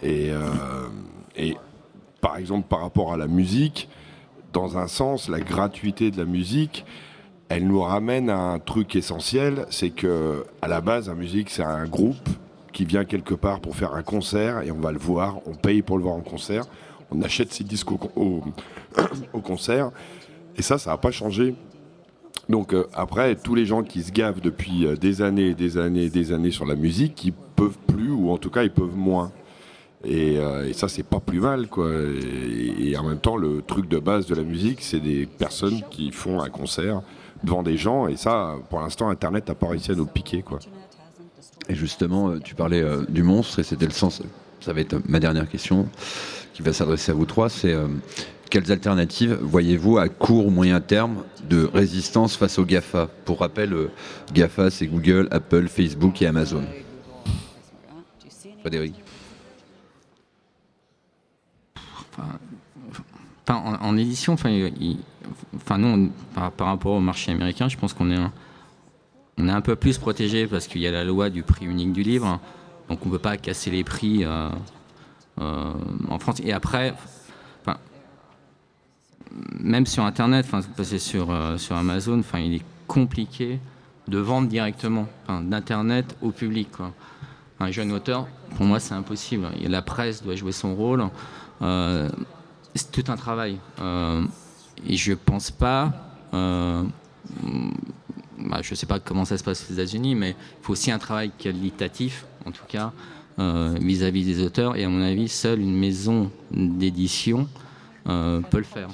euh, 0.05 0.89
et, 1.37 1.57
par 2.21 2.37
exemple, 2.37 2.67
par 2.69 2.81
rapport 2.81 3.13
à 3.13 3.17
la 3.17 3.27
musique, 3.27 3.89
dans 4.53 4.79
un 4.79 4.89
sens, 4.89 5.29
la 5.29 5.41
gratuité 5.41 6.11
de 6.11 6.19
la 6.19 6.25
musique, 6.25 6.85
elle 7.49 7.67
nous 7.67 7.81
ramène 7.81 8.31
à 8.31 8.39
un 8.39 8.59
truc 8.59 8.95
essentiel, 8.95 9.67
c'est 9.71 9.91
que 9.91 10.45
à 10.63 10.69
la 10.69 10.81
base, 10.81 11.09
la 11.09 11.15
musique, 11.15 11.51
c'est 11.51 11.65
un 11.65 11.87
groupe 11.87 12.29
qui 12.73 12.85
vient 12.85 13.05
quelque 13.05 13.35
part 13.35 13.61
pour 13.61 13.75
faire 13.75 13.95
un 13.95 14.03
concert 14.03 14.63
et 14.63 14.71
on 14.71 14.79
va 14.79 14.93
le 14.93 14.99
voir, 14.99 15.39
on 15.47 15.55
paye 15.55 15.83
pour 15.83 15.99
le 15.99 16.05
voir 16.05 16.15
en 16.15 16.21
concert, 16.21 16.65
on 17.11 17.21
achète 17.23 17.53
ses 17.53 17.65
disques 17.65 17.91
au, 17.91 18.43
concert 19.43 19.91
et 20.57 20.63
ça, 20.63 20.79
ça 20.79 20.91
n'a 20.91 20.97
pas 20.97 21.11
changé. 21.11 21.55
Donc 22.49 22.73
euh, 22.73 22.87
après, 22.95 23.35
tous 23.35 23.55
les 23.55 23.67
gens 23.67 23.83
qui 23.83 24.03
se 24.03 24.13
gavent 24.13 24.41
depuis 24.41 24.87
euh, 24.87 24.97
des 24.97 25.23
années, 25.23 25.55
des 25.55 25.79
années, 25.79 26.09
des 26.09 26.33
années 26.33 26.51
sur 26.51 26.67
la 26.67 26.75
musique, 26.77 27.25
ils 27.25 27.33
peuvent 27.33 27.79
plus 27.89 28.11
ou 28.11 28.31
en 28.31 28.39
tout 28.39 28.51
cas 28.51 28.63
ils 28.63 28.73
peuvent 28.73 28.97
moins. 28.97 29.33
Euh, 30.07 30.67
et, 30.67 30.73
ça, 30.73 30.89
c'est 30.89 31.03
pas 31.03 31.21
plus 31.21 31.41
mal, 31.41 31.69
quoi. 31.69 31.91
Et, 32.79 32.97
en 32.97 33.05
même 33.05 33.19
temps, 33.19 33.37
le 33.37 33.63
truc 33.63 33.89
de 33.89 33.99
base 33.99 34.27
de 34.27 34.35
la 34.35 34.43
musique, 34.43 34.81
c'est 34.83 35.01
des 35.01 35.27
personnes 35.27 35.83
qui 35.91 36.11
font 36.11 36.41
un 36.41 36.49
concert 36.49 37.03
devant 37.45 37.63
des 37.63 37.77
gens. 37.77 38.09
Et 38.09 38.17
ça, 38.17 38.57
pour 38.71 38.81
l'instant, 38.81 39.09
Internet 39.11 39.49
n'a 39.49 39.55
pas 39.55 39.69
réussi 39.69 39.91
à 39.93 39.95
nous 39.95 40.07
piquer, 40.07 40.43
quoi. 40.43 40.59
Et 41.69 41.75
justement, 41.75 42.31
euh, 42.31 42.41
tu 42.43 42.55
parlais 42.55 42.81
euh, 42.81 43.05
du 43.09 43.23
monstre, 43.23 43.59
et 43.59 43.63
c'était 43.63 43.87
le 43.87 43.93
sens. 43.93 44.23
Ça 44.61 44.73
va 44.73 44.81
être 44.81 44.97
ma 45.09 45.21
dernière 45.21 45.49
question, 45.49 45.87
qui 46.55 46.63
va 46.63 46.73
s'adresser 46.73 47.13
à 47.13 47.15
vous 47.15 47.27
trois. 47.27 47.49
C'est 47.49 47.75
quelles 48.51 48.73
alternatives 48.73 49.39
voyez-vous 49.41 49.97
à 49.97 50.09
court 50.09 50.47
ou 50.47 50.51
moyen 50.51 50.81
terme 50.81 51.23
de 51.49 51.65
résistance 51.73 52.37
face 52.37 52.59
aux 52.59 52.67
GAFA 52.67 53.09
Pour 53.25 53.41
rappel, 53.41 53.75
GAFA, 54.35 54.71
c'est 54.71 54.87
Google, 54.87 55.29
Apple, 55.31 55.69
Facebook 55.69 56.21
et 56.21 56.27
Amazon. 56.27 56.65
Frédéric 58.61 58.95
en, 63.49 63.97
édition, 63.97 64.35
enfin, 64.35 65.79
nous, 65.79 66.11
par, 66.35 66.67
rapport 66.67 66.93
au 66.93 67.01
marché 67.01 67.33
américain, 67.33 67.69
je 67.69 67.77
pense 67.77 67.93
qu'on 67.93 68.11
est 68.11 68.19
un, 69.39 69.61
peu 69.61 69.77
plus 69.77 69.99
protégé 69.99 70.47
parce 70.47 70.67
qu'il 70.67 70.81
y 70.81 70.87
a 70.87 70.93
la 70.93 71.05
loi 71.05 71.31
du 71.31 71.43
prix 71.43 71.67
unique 71.67 71.93
du 71.93 72.03
livre, 72.03 72.41
donc 72.89 73.01
on 73.05 73.09
ne 73.09 73.13
peut 73.13 73.19
pas 73.19 73.37
casser 73.37 73.71
les 73.71 73.85
prix 73.85 74.25
euh, 74.25 74.49
euh, 75.41 75.73
en 76.09 76.19
France. 76.19 76.41
Et 76.45 76.53
après, 76.53 76.95
même 79.61 79.87
sur 79.87 80.05
Internet, 80.05 80.47
enfin, 80.51 80.61
euh, 80.79 81.59
sur 81.59 81.77
Amazon, 81.77 82.23
il 82.35 82.55
est 82.55 82.65
compliqué 82.87 83.61
de 84.09 84.19
vendre 84.19 84.49
directement, 84.49 85.07
d'Internet 85.29 86.17
au 86.21 86.31
public. 86.31 86.69
Un 87.61 87.71
jeune 87.71 87.93
auteur, 87.93 88.27
pour 88.57 88.67
moi, 88.67 88.81
c'est 88.81 88.95
impossible. 88.95 89.47
la 89.63 89.83
presse 89.83 90.23
doit 90.23 90.35
jouer 90.35 90.53
son 90.53 90.75
rôle. 90.75 91.05
C'est 91.61 92.91
tout 92.93 93.05
un 93.09 93.17
travail. 93.17 93.59
et 93.81 94.97
je 94.97 95.13
pense 95.13 95.51
pas. 95.51 95.93
Bah, 96.33 96.85
je 98.63 98.71
ne 98.71 98.75
sais 98.75 98.87
pas 98.87 98.99
comment 98.99 99.27
ça 99.27 99.37
se 99.37 99.45
passe 99.45 99.69
aux 99.69 99.75
États-Unis, 99.75 100.15
mais 100.15 100.31
il 100.31 100.63
faut 100.63 100.73
aussi 100.73 100.91
un 100.91 100.99
travail 100.99 101.31
qualitatif, 101.37 102.25
en 102.47 102.51
tout 102.51 102.65
cas, 102.67 102.93
vis-à-vis 103.39 104.25
des 104.25 104.43
auteurs. 104.43 104.77
Et 104.77 104.85
à 104.85 104.89
mon 104.89 105.03
avis, 105.03 105.29
seule 105.29 105.61
une 105.61 105.77
maison 105.77 106.31
d'édition 106.51 107.49
peut 108.05 108.43
le 108.53 108.65
faire. 108.65 108.89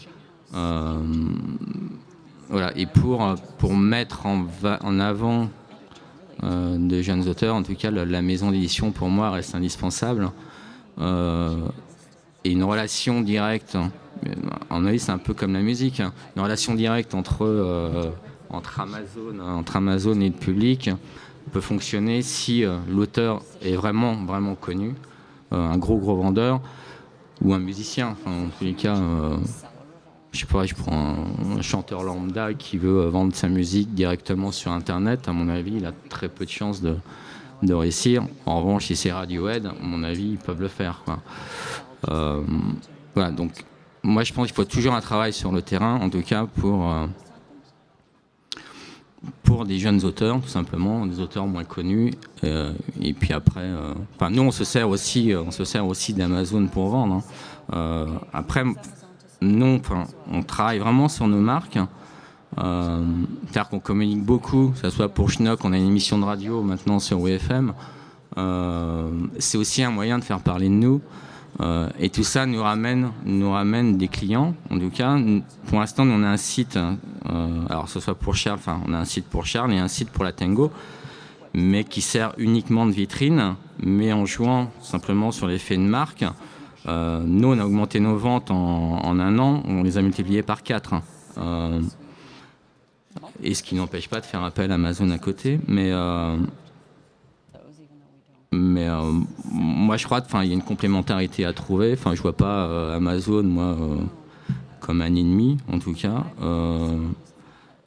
Voilà, 2.49 2.77
et 2.77 2.87
pour, 2.87 3.35
pour 3.59 3.75
mettre 3.75 4.27
en, 4.27 4.47
en 4.83 5.01
avant 5.01 5.49
euh, 6.45 6.77
de 6.79 7.01
jeunes 7.03 7.27
auteurs, 7.29 7.55
en 7.55 7.63
tout 7.63 7.75
cas, 7.75 7.91
la, 7.91 8.23
maison 8.23 8.51
d'édition 8.51 8.93
pour 8.93 9.09
moi 9.09 9.31
reste 9.31 9.55
indispensable. 9.55 10.31
Euh, 10.99 11.67
et 12.47 12.51
une 12.51 12.65
relation 12.65 13.21
directe, 13.21 13.77
en 14.71 14.87
avis, 14.87 14.99
c'est 14.99 15.13
un 15.13 15.19
peu 15.19 15.35
comme 15.35 15.53
la 15.53 15.61
musique, 15.61 16.01
hein. 16.01 16.13
une 16.37 16.43
relation 16.43 16.75
directe 16.75 17.15
entre, 17.15 17.45
euh, 17.45 18.11
Amazon, 18.79 19.41
entre 19.41 19.77
Amazon 19.77 20.21
et 20.21 20.29
le 20.29 20.35
public 20.35 20.91
peut 21.53 21.61
fonctionner 21.61 22.23
si 22.23 22.65
l'auteur 22.89 23.43
est 23.63 23.75
vraiment, 23.75 24.15
vraiment 24.25 24.55
connu, 24.55 24.95
un 25.51 25.77
gros, 25.77 25.99
gros 25.99 26.17
vendeur 26.17 26.61
ou 27.43 27.53
un 27.55 27.59
musicien. 27.59 28.17
En 28.25 28.49
tous 28.59 28.65
les 28.65 28.75
cas, 28.75 28.97
je 30.37 30.41
sais 30.41 30.47
pas, 30.47 30.67
je 30.67 30.75
prends 30.75 31.17
un, 31.57 31.63
chanteur 31.63 32.03
lambda 32.03 32.53
qui 32.53 32.77
veut 32.77 33.01
euh, 33.01 33.09
vendre 33.09 33.35
sa 33.35 33.49
musique 33.49 33.95
directement 33.95 34.53
sur 34.53 34.71
Internet, 34.71 35.29
à 35.29 35.33
mon 35.33 35.49
avis, 35.49 35.77
il 35.77 35.87
a 35.87 35.93
très 36.11 36.29
peu 36.29 36.45
de 36.45 36.51
chances 36.51 36.83
de, 36.83 36.97
réussir. 37.73 38.27
En 38.45 38.61
revanche, 38.61 38.87
si 38.87 38.97
c'est 38.97 39.11
Radiohead, 39.11 39.67
à 39.67 39.73
mon 39.81 40.03
avis, 40.03 40.33
ils 40.33 40.39
peuvent 40.39 40.61
le 40.61 40.69
faire. 40.69 41.03
Euh, 41.09 41.13
voilà, 42.07 43.31
donc 43.31 43.65
moi 44.03 44.23
je 44.23 44.33
pense 44.33 44.47
qu'il 44.47 44.55
faut 44.55 44.65
toujours 44.65 44.95
un 44.95 45.01
travail 45.01 45.33
sur 45.33 45.53
le 45.53 45.63
terrain, 45.63 46.01
en 46.01 46.11
tout 46.11 46.23
cas 46.23 46.47
pour, 46.47 46.91
euh, 46.91 47.07
pour 49.43 49.65
des 49.65 49.79
jeunes 49.79 50.05
auteurs, 50.05 50.41
tout 50.41 50.49
simplement, 50.49 51.07
des 51.07 51.21
auteurs 51.21 51.47
moins 51.47 51.65
connus. 51.65 52.13
et 52.43 53.13
puis 53.13 53.33
après, 53.33 53.69
nous 54.31 54.43
on 54.43 54.51
se 54.51 54.65
sert 54.65 54.89
aussi, 54.89 55.33
se 55.51 55.79
aussi 55.79 56.15
d'Amazon 56.15 56.67
pour 56.67 56.89
vendre. 56.89 57.23
Hein. 57.73 58.07
après, 58.33 58.65
non, 59.41 59.81
on 60.33 60.43
travaille 60.43 60.79
vraiment 60.79 61.09
sur 61.09 61.27
nos 61.27 61.41
marques. 61.41 61.79
Euh, 62.59 63.05
C'est-à-dire 63.47 63.69
qu'on 63.69 63.81
communique 63.81 64.23
beaucoup, 64.23 64.71
que 64.71 64.79
ce 64.79 64.91
soit 64.91 65.09
pour 65.09 65.31
Schnock, 65.31 65.65
on 65.65 65.73
a 65.73 65.77
une 65.77 65.87
émission 65.87 66.19
de 66.19 66.25
radio 66.25 66.63
maintenant 66.63 66.99
sur 66.99 67.21
WFM. 67.21 67.75
Euh, 68.39 69.11
c'est 69.39 69.59
aussi 69.59 69.83
un 69.83 69.91
moyen 69.91 70.19
de 70.19 70.25
faire 70.25 70.41
parler 70.41 70.69
de 70.69 70.75
nous. 70.75 71.01
Euh, 71.61 71.89
et 71.99 72.11
tout 72.11 72.25
ça 72.25 72.45
nous 72.47 72.63
ramène, 72.63 73.11
nous 73.25 73.51
ramène 73.51 73.97
des 73.97 74.09
clients. 74.09 74.55
En 74.71 74.79
tout 74.79 74.91
cas, 74.91 75.19
pour 75.67 75.81
l'instant, 75.81 76.05
on 76.07 76.23
a 76.23 76.29
un 76.29 76.37
site, 76.37 76.77
euh, 76.77 77.65
alors 77.71 77.89
ce 77.89 78.01
soit 78.01 78.15
pour 78.15 78.35
Charles, 78.35 78.59
enfin, 78.59 78.81
on 78.87 78.93
a 78.93 78.99
un 78.99 79.05
site 79.05 79.27
pour 79.27 79.47
Charles 79.47 79.73
et 79.73 79.79
un 79.79 79.89
site 79.89 80.11
pour 80.11 80.25
la 80.25 80.33
Tango, 80.33 80.71
mais 81.55 81.85
qui 81.85 82.03
sert 82.03 82.35
uniquement 82.37 82.87
de 82.87 82.93
vitrine, 82.93 83.55
mais 83.83 84.13
en 84.13 84.27
jouant 84.27 84.71
simplement 84.83 85.33
sur 85.33 85.47
l'effet 85.47 85.77
de 85.77 85.83
marque. 85.83 86.25
Euh, 86.89 87.23
nous, 87.25 87.49
on 87.49 87.59
a 87.59 87.65
augmenté 87.65 88.01
nos 88.01 88.17
ventes 88.17 88.51
en, 88.51 89.19
un 89.19 89.39
an, 89.39 89.63
on 89.67 89.83
les 89.83 89.99
a 89.99 90.03
multipliées 90.03 90.43
par 90.43 90.63
4. 90.63 90.93
Hein. 90.93 91.03
Euh, 91.39 91.81
et 93.43 93.55
ce 93.55 93.63
qui 93.63 93.75
n'empêche 93.75 94.09
pas 94.09 94.21
de 94.21 94.27
faire 94.27 94.45
appel 94.45 94.71
à 94.71 94.75
Amazon 94.75 95.11
à 95.11 95.19
côté. 95.19 95.59
Mais, 95.67 95.91
euh, 98.57 99.13
mais 99.53 99.53
moi, 99.53 99.97
je 99.97 100.05
crois 100.05 100.21
qu'il 100.21 100.45
y 100.45 100.51
a 100.51 100.55
une 100.55 100.63
complémentarité 100.63 101.45
à 101.45 101.53
trouver. 101.53 101.93
Enfin, 101.93 102.15
je 102.15 102.23
vois 102.23 102.37
pas 102.37 102.95
Amazon, 102.95 103.43
moi, 103.43 103.77
comme 104.81 105.01
un 105.03 105.15
ennemi, 105.15 105.59
en 105.73 105.79
tout 105.79 105.95
cas. 105.95 106.25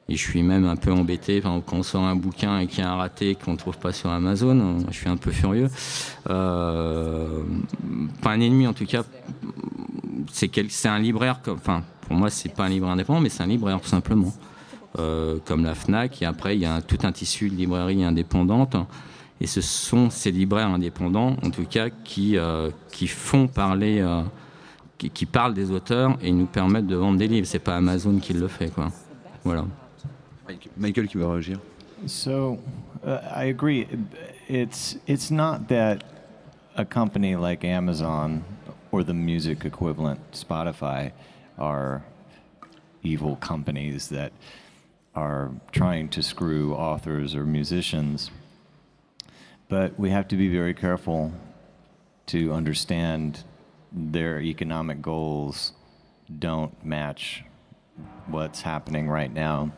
Et 0.09 0.15
je 0.15 0.27
suis 0.27 0.41
même 0.41 0.65
un 0.65 0.75
peu 0.75 0.91
embêté 0.91 1.39
quand 1.39 1.61
on 1.71 1.83
sort 1.83 2.03
un 2.03 2.15
bouquin 2.15 2.59
et 2.59 2.67
qu'il 2.67 2.79
y 2.79 2.81
a 2.81 2.91
un 2.91 2.95
raté 2.95 3.35
qu'on 3.35 3.51
ne 3.51 3.57
trouve 3.57 3.77
pas 3.77 3.93
sur 3.93 4.09
Amazon. 4.09 4.79
Je 4.89 4.95
suis 4.95 5.07
un 5.07 5.17
peu 5.17 5.29
furieux. 5.29 5.69
Euh, 6.31 7.43
pas 8.23 8.31
un 8.31 8.39
ennemi 8.39 8.65
en 8.65 8.73
tout 8.73 8.87
cas. 8.87 9.03
C'est 10.31 10.87
un 10.87 10.97
libraire. 10.97 11.39
Enfin, 11.47 11.83
pour 12.01 12.15
moi, 12.15 12.31
c'est 12.31 12.49
pas 12.49 12.65
un 12.65 12.69
libraire 12.69 12.93
indépendant, 12.93 13.21
mais 13.21 13.29
c'est 13.29 13.43
un 13.43 13.47
libraire 13.47 13.79
tout 13.79 13.87
simplement. 13.87 14.33
Euh, 14.97 15.37
comme 15.45 15.63
la 15.63 15.75
Fnac. 15.75 16.23
Et 16.23 16.25
après, 16.25 16.55
il 16.57 16.61
y 16.61 16.65
a 16.65 16.81
tout 16.81 16.97
un 17.03 17.11
tissu 17.11 17.51
de 17.51 17.55
librairies 17.55 18.03
indépendantes. 18.03 18.75
Et 19.41 19.47
ce 19.47 19.61
sont 19.61 20.09
ces 20.09 20.31
libraires 20.31 20.67
indépendants, 20.67 21.35
en 21.43 21.49
tout 21.49 21.65
cas, 21.65 21.89
qui, 21.89 22.37
euh, 22.37 22.69
qui 22.91 23.07
font 23.07 23.47
parler, 23.47 24.05
qui, 24.97 25.09
qui, 25.09 25.25
parlent 25.25 25.53
des 25.53 25.71
auteurs 25.71 26.17
et 26.21 26.31
nous 26.31 26.45
permettent 26.45 26.87
de 26.87 26.95
vendre 26.95 27.17
des 27.17 27.27
livres. 27.27 27.47
C'est 27.47 27.59
pas 27.59 27.77
Amazon 27.77 28.19
qui 28.19 28.33
le 28.33 28.47
fait, 28.47 28.67
quoi. 28.69 28.89
Voilà. 29.43 29.65
Michael 30.77 31.07
qui 31.07 31.17
va 31.17 31.31
réagir. 31.31 31.59
So, 32.05 32.59
uh, 33.05 33.19
I 33.35 33.45
agree. 33.45 33.87
It's 34.47 34.97
it's 35.05 35.31
not 35.31 35.67
that 35.67 36.03
a 36.75 36.85
company 36.85 37.35
like 37.35 37.63
Amazon 37.63 38.43
or 38.91 39.03
the 39.03 39.13
music 39.13 39.65
equivalent, 39.65 40.19
Spotify, 40.31 41.11
are 41.57 42.03
evil 43.03 43.35
companies 43.37 44.09
that 44.09 44.31
are 45.15 45.51
trying 45.71 46.09
to 46.09 46.21
screw 46.21 46.73
authors 46.73 47.35
or 47.35 47.45
musicians. 47.45 48.31
But 49.69 49.99
we 49.99 50.09
have 50.09 50.27
to 50.29 50.35
be 50.35 50.49
very 50.49 50.73
careful 50.73 51.31
to 52.25 52.51
understand 52.53 53.43
their 53.91 54.41
economic 54.41 54.99
goals 54.99 55.73
don't 56.39 56.83
match 56.83 57.43
what's 58.25 58.61
happening 58.61 59.07
right 59.07 59.31
now 59.31 59.71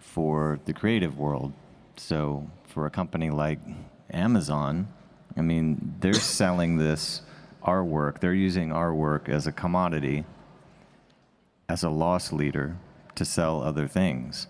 for 0.00 0.58
the 0.64 0.72
creative 0.72 1.16
world. 1.16 1.52
So 1.96 2.50
for 2.64 2.86
a 2.86 2.90
company 2.90 3.30
like 3.30 3.60
Amazon, 4.12 4.88
I 5.36 5.42
mean, 5.42 5.94
they're 6.00 6.12
selling 6.42 6.76
this 6.76 7.22
our 7.62 7.84
work. 7.84 8.18
They're 8.18 8.34
using 8.34 8.72
our 8.72 8.92
work 8.92 9.28
as 9.28 9.46
a 9.46 9.52
commodity, 9.52 10.24
as 11.68 11.84
a 11.84 11.90
loss 11.90 12.32
leader 12.32 12.76
to 13.14 13.24
sell 13.24 13.62
other 13.62 13.86
things. 13.86 14.48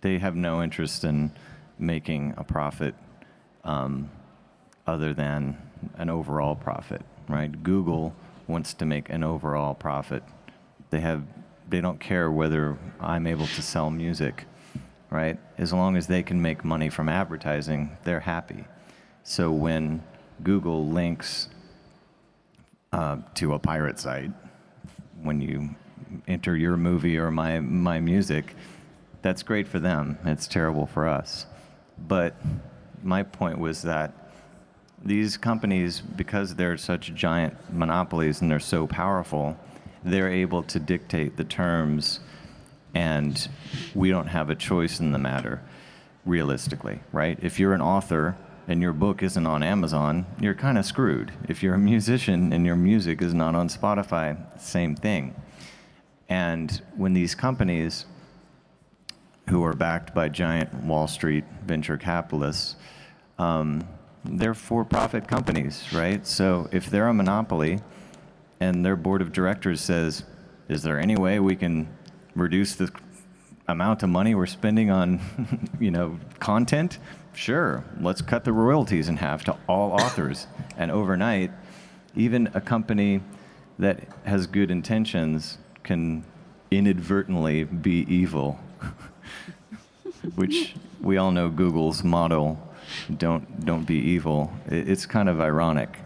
They 0.00 0.16
have 0.18 0.34
no 0.34 0.62
interest 0.62 1.04
in 1.04 1.32
making 1.78 2.32
a 2.38 2.44
profit 2.44 2.94
um, 3.64 4.10
other 4.86 5.12
than 5.14 5.56
an 5.96 6.10
overall 6.10 6.56
profit, 6.56 7.02
right? 7.28 7.62
Google 7.62 8.14
wants 8.46 8.74
to 8.74 8.86
make 8.86 9.10
an 9.10 9.22
overall 9.22 9.74
profit. 9.74 10.22
They 10.90 11.00
have 11.00 11.22
they 11.68 11.82
don't 11.82 12.00
care 12.00 12.30
whether 12.30 12.78
I'm 12.98 13.26
able 13.26 13.46
to 13.46 13.60
sell 13.60 13.90
music 13.90 14.46
right? 15.10 15.38
As 15.56 15.72
long 15.72 15.96
as 15.96 16.06
they 16.06 16.22
can 16.22 16.40
make 16.40 16.64
money 16.64 16.88
from 16.88 17.08
advertising, 17.08 17.96
they're 18.04 18.20
happy. 18.20 18.64
So 19.22 19.50
when 19.50 20.02
Google 20.42 20.86
links 20.88 21.48
uh, 22.92 23.18
to 23.34 23.54
a 23.54 23.58
pirate 23.58 23.98
site, 23.98 24.30
when 25.22 25.40
you 25.40 25.74
enter 26.26 26.56
your 26.56 26.76
movie 26.76 27.18
or 27.18 27.30
my, 27.30 27.60
my 27.60 28.00
music, 28.00 28.54
that's 29.22 29.42
great 29.42 29.66
for 29.66 29.78
them. 29.78 30.18
It's 30.24 30.46
terrible 30.46 30.86
for 30.86 31.08
us. 31.08 31.46
But 32.06 32.36
my 33.02 33.22
point 33.22 33.58
was 33.58 33.82
that 33.82 34.12
these 35.04 35.36
companies, 35.36 36.00
because 36.00 36.54
they're 36.56 36.76
such 36.76 37.14
giant 37.14 37.54
monopolies 37.72 38.40
and 38.40 38.50
they're 38.50 38.60
so 38.60 38.86
powerful, 38.86 39.56
they're 40.04 40.30
able 40.30 40.62
to 40.64 40.80
dictate 40.80 41.36
the 41.36 41.44
terms 41.44 42.20
and 42.94 43.48
we 43.94 44.10
don't 44.10 44.28
have 44.28 44.50
a 44.50 44.54
choice 44.54 44.98
in 44.98 45.12
the 45.12 45.18
matter, 45.18 45.62
realistically, 46.24 47.00
right? 47.12 47.38
If 47.42 47.60
you're 47.60 47.74
an 47.74 47.82
author 47.82 48.36
and 48.66 48.82
your 48.82 48.92
book 48.92 49.22
isn't 49.22 49.46
on 49.46 49.62
Amazon, 49.62 50.26
you're 50.40 50.54
kind 50.54 50.78
of 50.78 50.84
screwed. 50.84 51.32
If 51.48 51.62
you're 51.62 51.74
a 51.74 51.78
musician 51.78 52.52
and 52.52 52.66
your 52.66 52.76
music 52.76 53.22
is 53.22 53.34
not 53.34 53.54
on 53.54 53.68
Spotify, 53.68 54.36
same 54.60 54.96
thing. 54.96 55.34
And 56.28 56.82
when 56.96 57.14
these 57.14 57.34
companies 57.34 58.04
who 59.48 59.64
are 59.64 59.72
backed 59.72 60.14
by 60.14 60.28
giant 60.28 60.72
Wall 60.84 61.06
Street 61.06 61.44
venture 61.66 61.96
capitalists, 61.96 62.76
um, 63.38 63.86
they're 64.24 64.54
for 64.54 64.84
profit 64.84 65.26
companies, 65.26 65.84
right? 65.92 66.26
So 66.26 66.68
if 66.72 66.90
they're 66.90 67.08
a 67.08 67.14
monopoly 67.14 67.80
and 68.60 68.84
their 68.84 68.96
board 68.96 69.22
of 69.22 69.32
directors 69.32 69.80
says, 69.80 70.24
is 70.68 70.82
there 70.82 70.98
any 70.98 71.16
way 71.16 71.40
we 71.40 71.56
can 71.56 71.88
reduce 72.34 72.74
the 72.74 72.90
amount 73.68 74.02
of 74.02 74.08
money 74.08 74.34
we're 74.34 74.46
spending 74.46 74.90
on, 74.90 75.20
you 75.80 75.90
know, 75.90 76.18
content, 76.40 76.98
sure, 77.34 77.84
let's 78.00 78.22
cut 78.22 78.44
the 78.44 78.52
royalties 78.52 79.08
in 79.08 79.16
half 79.16 79.44
to 79.44 79.56
all 79.68 79.92
authors. 79.92 80.46
And 80.76 80.90
overnight, 80.90 81.52
even 82.16 82.50
a 82.54 82.60
company 82.60 83.20
that 83.78 84.08
has 84.24 84.46
good 84.46 84.70
intentions 84.70 85.58
can 85.84 86.24
inadvertently 86.70 87.64
be 87.64 88.04
evil, 88.08 88.58
which 90.34 90.74
we 91.00 91.16
all 91.16 91.30
know 91.30 91.48
Google's 91.48 92.02
motto, 92.04 92.58
don't, 93.16 93.64
don't 93.64 93.84
be 93.84 93.96
evil. 93.96 94.52
It's 94.66 95.06
kind 95.06 95.28
of 95.28 95.40
ironic. 95.40 95.98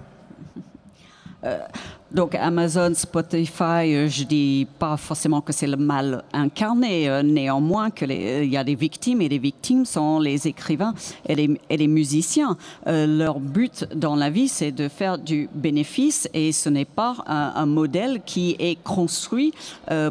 Uh, 1.42 1.68
Donc 2.14 2.35
Amazon, 2.35 2.92
Spotify, 2.94 3.94
euh, 3.94 4.07
je 4.07 4.25
dis 4.25 4.66
pas 4.79 4.98
forcément 4.98 5.40
que 5.40 5.51
c'est 5.51 5.66
le 5.66 5.79
mal 5.79 6.22
incarné, 6.35 7.09
euh, 7.09 7.22
néanmoins 7.22 7.90
qu'il 7.90 8.12
euh, 8.12 8.44
y 8.44 8.59
a 8.59 8.64
des 8.64 8.75
victimes 8.75 9.22
et 9.22 9.31
les 9.31 9.38
victimes 9.38 9.87
sont 9.87 10.18
les 10.18 10.46
écrivains 10.46 10.92
et 11.27 11.35
les, 11.35 11.88
musiciens. 11.88 12.57
Leur 12.87 13.40
but 13.40 13.87
dans 13.94 14.14
la 14.14 14.31
vie, 14.31 14.48
c'est 14.48 14.72
de 14.72 14.88
faire 14.88 15.18
du 15.18 15.48
bénéfice 15.55 16.29
et 16.35 16.53
ce 16.53 16.68
n'est 16.68 16.85
pas 16.85 17.16
un, 17.27 17.66
modèle 17.66 18.20
qui 18.25 18.57
est 18.59 18.83
construit 18.83 19.53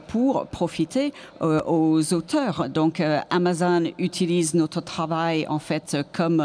pour 0.07 0.45
profiter 0.47 1.13
aux 1.41 2.13
auteurs. 2.13 2.69
Donc 2.69 3.01
Amazon 3.29 3.83
utilise 3.97 4.53
notre 4.53 4.81
travail 4.81 5.45
en 5.47 5.59
fait 5.59 5.97
comme 6.11 6.41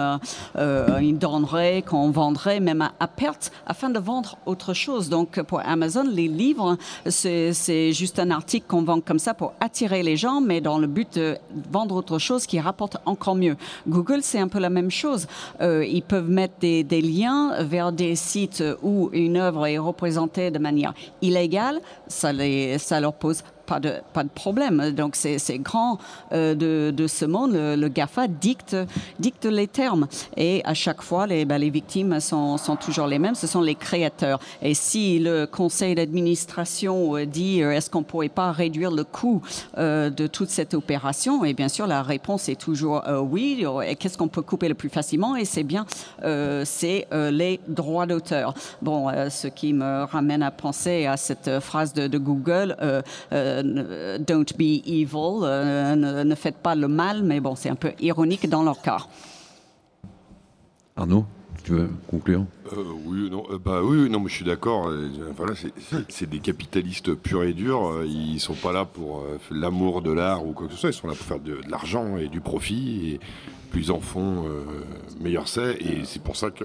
une 0.56 1.18
denrée 1.18 1.84
qu'on 1.86 2.10
vendrait 2.10 2.60
même 2.60 2.82
à, 2.82 2.92
à 3.00 3.08
perte 3.08 3.52
afin 3.66 3.90
de 3.90 3.98
vendre 3.98 4.38
autre 4.46 4.72
chose. 4.72 5.08
Donc 5.08 5.40
pour 5.46 5.60
Amazon, 5.60 6.04
les 6.04 6.28
livres, 6.28 6.76
c'est 7.06 7.92
juste 7.92 8.18
un 8.18 8.30
article 8.30 8.66
qu'on 8.66 8.82
vend 8.82 9.00
comme 9.00 9.18
ça 9.18 9.34
pour 9.34 9.54
attirer 9.60 10.02
les 10.02 10.16
gens, 10.16 10.40
mais 10.40 10.60
dans 10.60 10.78
le 10.78 10.86
but 10.86 11.14
de 11.14 11.38
vendre 11.72 11.94
autre 11.94 12.18
chose 12.18 12.46
qui 12.46 12.60
rapporte 12.60 12.96
encore 13.06 13.34
mieux. 13.34 13.56
Google, 13.88 14.20
c'est 14.22 14.38
un 14.38 14.48
peu 14.48 14.58
la 14.58 14.70
même 14.70 14.90
chose. 14.90 15.26
Euh, 15.60 15.84
ils 15.84 16.02
peuvent 16.02 16.28
mettre 16.28 16.54
des, 16.60 16.84
des 16.84 17.00
liens 17.00 17.62
vers 17.62 17.92
des 17.92 18.16
sites 18.16 18.62
où 18.82 19.10
une 19.12 19.36
œuvre 19.36 19.66
est 19.66 19.78
représentée 19.78 20.50
de 20.50 20.58
manière 20.58 20.94
illégale. 21.22 21.80
Ça, 22.08 22.32
les, 22.32 22.78
ça 22.78 23.00
leur 23.00 23.14
pose 23.14 23.42
pas 23.66 23.80
de, 23.80 23.94
pas 24.12 24.22
de 24.22 24.28
problème. 24.28 24.92
Donc, 24.92 25.16
c'est 25.16 25.58
grand 25.58 25.98
euh, 26.32 26.54
de, 26.54 26.92
de 26.96 27.06
ce 27.06 27.24
monde. 27.24 27.52
Le, 27.52 27.88
GAFA 27.88 28.28
dicte, 28.28 28.76
dicte 29.18 29.44
les 29.44 29.66
termes. 29.66 30.06
Et 30.36 30.62
à 30.64 30.74
chaque 30.74 31.02
fois, 31.02 31.26
les, 31.26 31.44
ben, 31.44 31.58
les 31.58 31.70
victimes 31.70 32.20
sont, 32.20 32.56
sont 32.56 32.76
toujours 32.76 33.06
les 33.06 33.18
mêmes. 33.18 33.34
Ce 33.34 33.46
sont 33.46 33.60
les 33.60 33.74
créateurs. 33.74 34.38
Et 34.62 34.74
si 34.74 35.18
le 35.18 35.46
conseil 35.46 35.94
d'administration 35.94 37.16
euh, 37.16 37.26
dit 37.26 37.62
euh, 37.62 37.72
est-ce 37.72 37.90
qu'on 37.90 38.00
ne 38.00 38.04
pourrait 38.04 38.28
pas 38.28 38.52
réduire 38.52 38.90
le 38.90 39.04
coût 39.04 39.42
de 39.76 40.26
toute 40.26 40.48
cette 40.48 40.74
opération? 40.74 41.44
Et 41.44 41.52
bien 41.52 41.68
sûr, 41.68 41.86
la 41.86 42.02
réponse 42.02 42.48
est 42.48 42.60
toujours 42.60 43.02
oui. 43.22 43.64
Et 43.86 43.96
qu'est-ce 43.96 44.16
qu'on 44.16 44.28
peut 44.28 44.42
couper 44.42 44.68
le 44.68 44.74
plus 44.74 44.88
facilement? 44.88 45.36
Et 45.36 45.44
c'est 45.44 45.62
bien, 45.62 45.86
c'est 46.64 47.06
les 47.12 47.60
droits 47.66 48.06
d'auteur. 48.06 48.54
Bon, 48.82 49.08
ce 49.28 49.48
qui 49.48 49.72
me 49.72 50.04
ramène 50.04 50.42
à 50.42 50.50
penser 50.50 51.06
à 51.06 51.16
cette 51.16 51.60
phrase 51.60 51.92
de 51.92 52.18
Google 52.18 52.76
euh, 53.64 54.18
Don't 54.18 54.44
be 54.58 54.82
evil, 54.86 55.42
euh, 55.42 55.94
ne, 55.94 56.22
ne 56.24 56.34
faites 56.34 56.58
pas 56.58 56.74
le 56.74 56.88
mal, 56.88 57.22
mais 57.22 57.40
bon, 57.40 57.54
c'est 57.56 57.68
un 57.70 57.74
peu 57.76 57.92
ironique 58.00 58.48
dans 58.48 58.62
leur 58.62 58.80
cas. 58.82 58.98
Arnaud, 60.96 61.26
tu 61.62 61.72
veux 61.72 61.90
conclure? 62.08 62.44
Euh, 62.72 62.82
oui, 63.04 63.28
non, 63.30 63.44
euh, 63.50 63.58
bah 63.58 63.82
oui, 63.82 64.08
non, 64.08 64.20
mais 64.20 64.28
je 64.28 64.34
suis 64.36 64.44
d'accord. 64.44 64.90
voilà, 65.36 65.52
c'est- 66.08 66.26
des 66.28 66.38
capitalistes 66.38 67.14
purs 67.14 67.42
et 67.44 67.52
durs. 67.52 68.02
Ils 68.06 68.40
sont 68.40 68.54
pas 68.54 68.72
là 68.72 68.84
pour 68.84 69.20
euh, 69.20 69.38
l'amour 69.50 70.00
de 70.02 70.10
l'art 70.12 70.46
ou 70.46 70.52
quoi 70.52 70.66
que 70.68 70.72
ce 70.72 70.78
soit. 70.78 70.90
Ils 70.90 70.94
sont 70.94 71.06
là 71.08 71.14
pour 71.14 71.26
faire 71.26 71.40
de, 71.40 71.56
de 71.62 71.70
l'argent 71.70 72.16
et 72.16 72.28
du 72.28 72.40
profit. 72.40 73.10
Et 73.10 73.20
plus 73.70 73.82
ils 73.88 73.92
en 73.92 74.00
font, 74.00 74.46
euh, 74.46 74.62
meilleur 75.20 75.48
c'est. 75.48 75.74
Et 75.82 76.04
c'est 76.04 76.22
pour 76.22 76.36
ça 76.36 76.50
que 76.50 76.64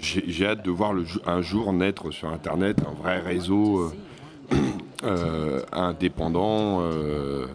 j'ai 0.00 0.46
hâte 0.46 0.64
de 0.64 0.70
voir 0.70 0.92
le, 0.92 1.04
un 1.26 1.42
jour 1.42 1.72
naître 1.72 2.10
sur 2.10 2.28
Internet 2.28 2.78
un 2.88 2.94
vrai 3.00 3.20
réseau 3.20 3.90
euh, 4.52 4.56
indépendant. 5.72 6.80
euh, 6.82 7.46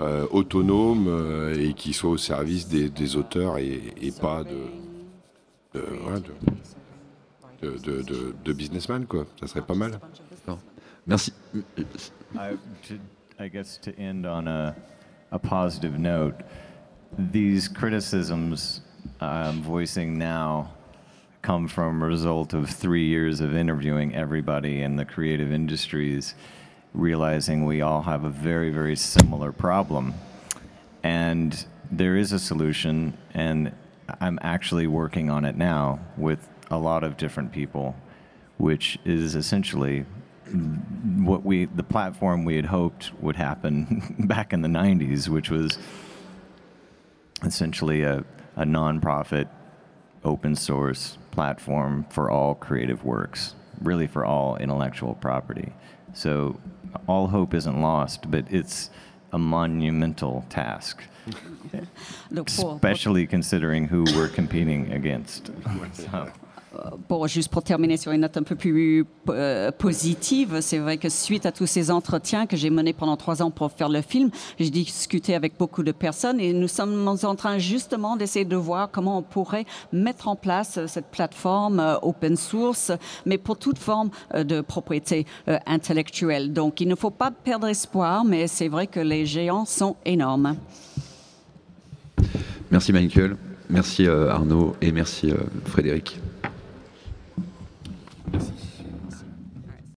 euh, 0.00 0.26
autonome 0.30 1.06
euh, 1.06 1.54
et 1.54 1.74
qui 1.74 1.92
soit 1.92 2.08
au 2.10 2.16
service 2.16 2.66
des, 2.66 2.88
des 2.88 3.14
auteurs 3.14 3.58
et, 3.58 3.92
et 4.00 4.10
pas 4.10 4.42
de, 4.42 5.78
de, 5.78 5.84
voilà, 6.02 6.18
de, 6.18 6.32
de, 7.60 7.76
de, 7.78 8.02
de- 8.02 8.34
de 8.42 8.52
businessman, 8.54 9.04
quoi. 9.04 9.26
Ça 9.38 9.46
serait 9.46 9.60
pas 9.60 9.74
mal. 9.74 10.00
Merci. 11.06 11.32
I, 12.34 12.56
to, 12.88 12.94
I 13.38 13.48
guess 13.48 13.76
to 13.82 13.90
end 13.98 14.24
on 14.24 14.46
a, 14.46 14.74
a 15.30 15.38
positive 15.38 15.98
note, 15.98 16.34
these 17.18 17.68
criticisms 17.68 18.80
I'm 19.20 19.60
voicing 19.62 20.16
now 20.16 20.70
come 21.42 21.68
from 21.68 22.02
a 22.02 22.06
result 22.06 22.54
of 22.54 22.70
three 22.70 23.06
years 23.06 23.40
of 23.42 23.54
interviewing 23.54 24.14
everybody 24.14 24.80
in 24.80 24.96
the 24.96 25.04
creative 25.04 25.52
industries, 25.52 26.34
realizing 26.94 27.64
we 27.64 27.80
all 27.80 28.02
have 28.02 28.24
a 28.24 28.30
very, 28.30 28.70
very 28.70 28.96
similar 28.96 29.52
problem. 29.52 30.14
And 31.02 31.64
there 31.90 32.16
is 32.16 32.32
a 32.32 32.38
solution, 32.38 33.16
and 33.34 33.72
I'm 34.20 34.38
actually 34.42 34.86
working 34.86 35.30
on 35.30 35.44
it 35.44 35.56
now 35.56 36.00
with 36.16 36.48
a 36.70 36.78
lot 36.78 37.04
of 37.04 37.16
different 37.16 37.52
people, 37.52 37.96
which 38.58 38.98
is 39.04 39.34
essentially 39.34 40.06
what 41.18 41.44
we 41.44 41.64
the 41.64 41.82
platform 41.82 42.44
we 42.44 42.56
had 42.56 42.66
hoped 42.66 43.12
would 43.20 43.36
happen 43.36 44.16
back 44.26 44.52
in 44.52 44.60
the 44.60 44.68
90s 44.68 45.28
which 45.28 45.50
was 45.50 45.78
essentially 47.42 48.02
a, 48.02 48.24
a 48.56 48.64
nonprofit 48.64 49.48
open 50.24 50.54
source 50.54 51.16
platform 51.30 52.04
for 52.10 52.30
all 52.30 52.54
creative 52.54 53.02
works 53.04 53.54
really 53.80 54.06
for 54.06 54.26
all 54.26 54.56
intellectual 54.56 55.14
property 55.14 55.72
so 56.12 56.60
all 57.06 57.28
hope 57.28 57.54
isn't 57.54 57.80
lost 57.80 58.30
but 58.30 58.44
it's 58.50 58.90
a 59.32 59.38
monumental 59.38 60.44
task. 60.50 61.02
Donc, 62.32 62.48
pour- 62.54 62.64
pour- 62.64 62.74
especially 62.74 63.26
considering 63.26 63.86
who 63.88 64.04
we're 64.14 64.28
competing 64.28 64.92
against. 64.92 65.50
So- 65.94 66.30
Bon, 67.08 67.26
juste 67.26 67.50
pour 67.50 67.62
terminer 67.62 67.96
sur 67.96 68.12
une 68.12 68.22
note 68.22 68.36
un 68.36 68.42
peu 68.42 68.56
plus 68.56 69.04
euh, 69.28 69.70
positive, 69.72 70.58
c'est 70.60 70.78
vrai 70.78 70.96
que 70.96 71.08
suite 71.08 71.46
à 71.46 71.52
tous 71.52 71.66
ces 71.66 71.90
entretiens 71.90 72.46
que 72.46 72.56
j'ai 72.56 72.70
menés 72.70 72.92
pendant 72.92 73.16
trois 73.16 73.42
ans 73.42 73.50
pour 73.50 73.70
faire 73.72 73.88
le 73.88 74.00
film, 74.00 74.30
j'ai 74.58 74.70
discuté 74.70 75.34
avec 75.34 75.58
beaucoup 75.58 75.82
de 75.82 75.92
personnes 75.92 76.40
et 76.40 76.52
nous 76.52 76.68
sommes 76.68 77.06
en 77.08 77.34
train 77.36 77.58
justement 77.58 78.16
d'essayer 78.16 78.44
de 78.44 78.56
voir 78.56 78.90
comment 78.90 79.18
on 79.18 79.22
pourrait 79.22 79.66
mettre 79.92 80.28
en 80.28 80.36
place 80.36 80.78
euh, 80.78 80.86
cette 80.86 81.06
plateforme 81.06 81.80
euh, 81.80 81.96
open 82.02 82.36
source, 82.36 82.92
mais 83.26 83.38
pour 83.38 83.58
toute 83.58 83.78
forme 83.78 84.10
euh, 84.34 84.44
de 84.44 84.60
propriété 84.60 85.26
euh, 85.48 85.58
intellectuelle. 85.66 86.52
Donc, 86.52 86.80
il 86.80 86.88
ne 86.88 86.94
faut 86.94 87.10
pas 87.10 87.30
perdre 87.30 87.68
espoir, 87.68 88.24
mais 88.24 88.46
c'est 88.46 88.68
vrai 88.68 88.86
que 88.86 89.00
les 89.00 89.26
géants 89.26 89.66
sont 89.66 89.96
énormes. 90.04 90.56
Merci 92.70 92.92
Michael, 92.92 93.36
merci 93.68 94.06
euh, 94.06 94.30
Arnaud 94.30 94.74
et 94.80 94.92
merci 94.92 95.30
euh, 95.30 95.36
Frédéric. 95.66 96.18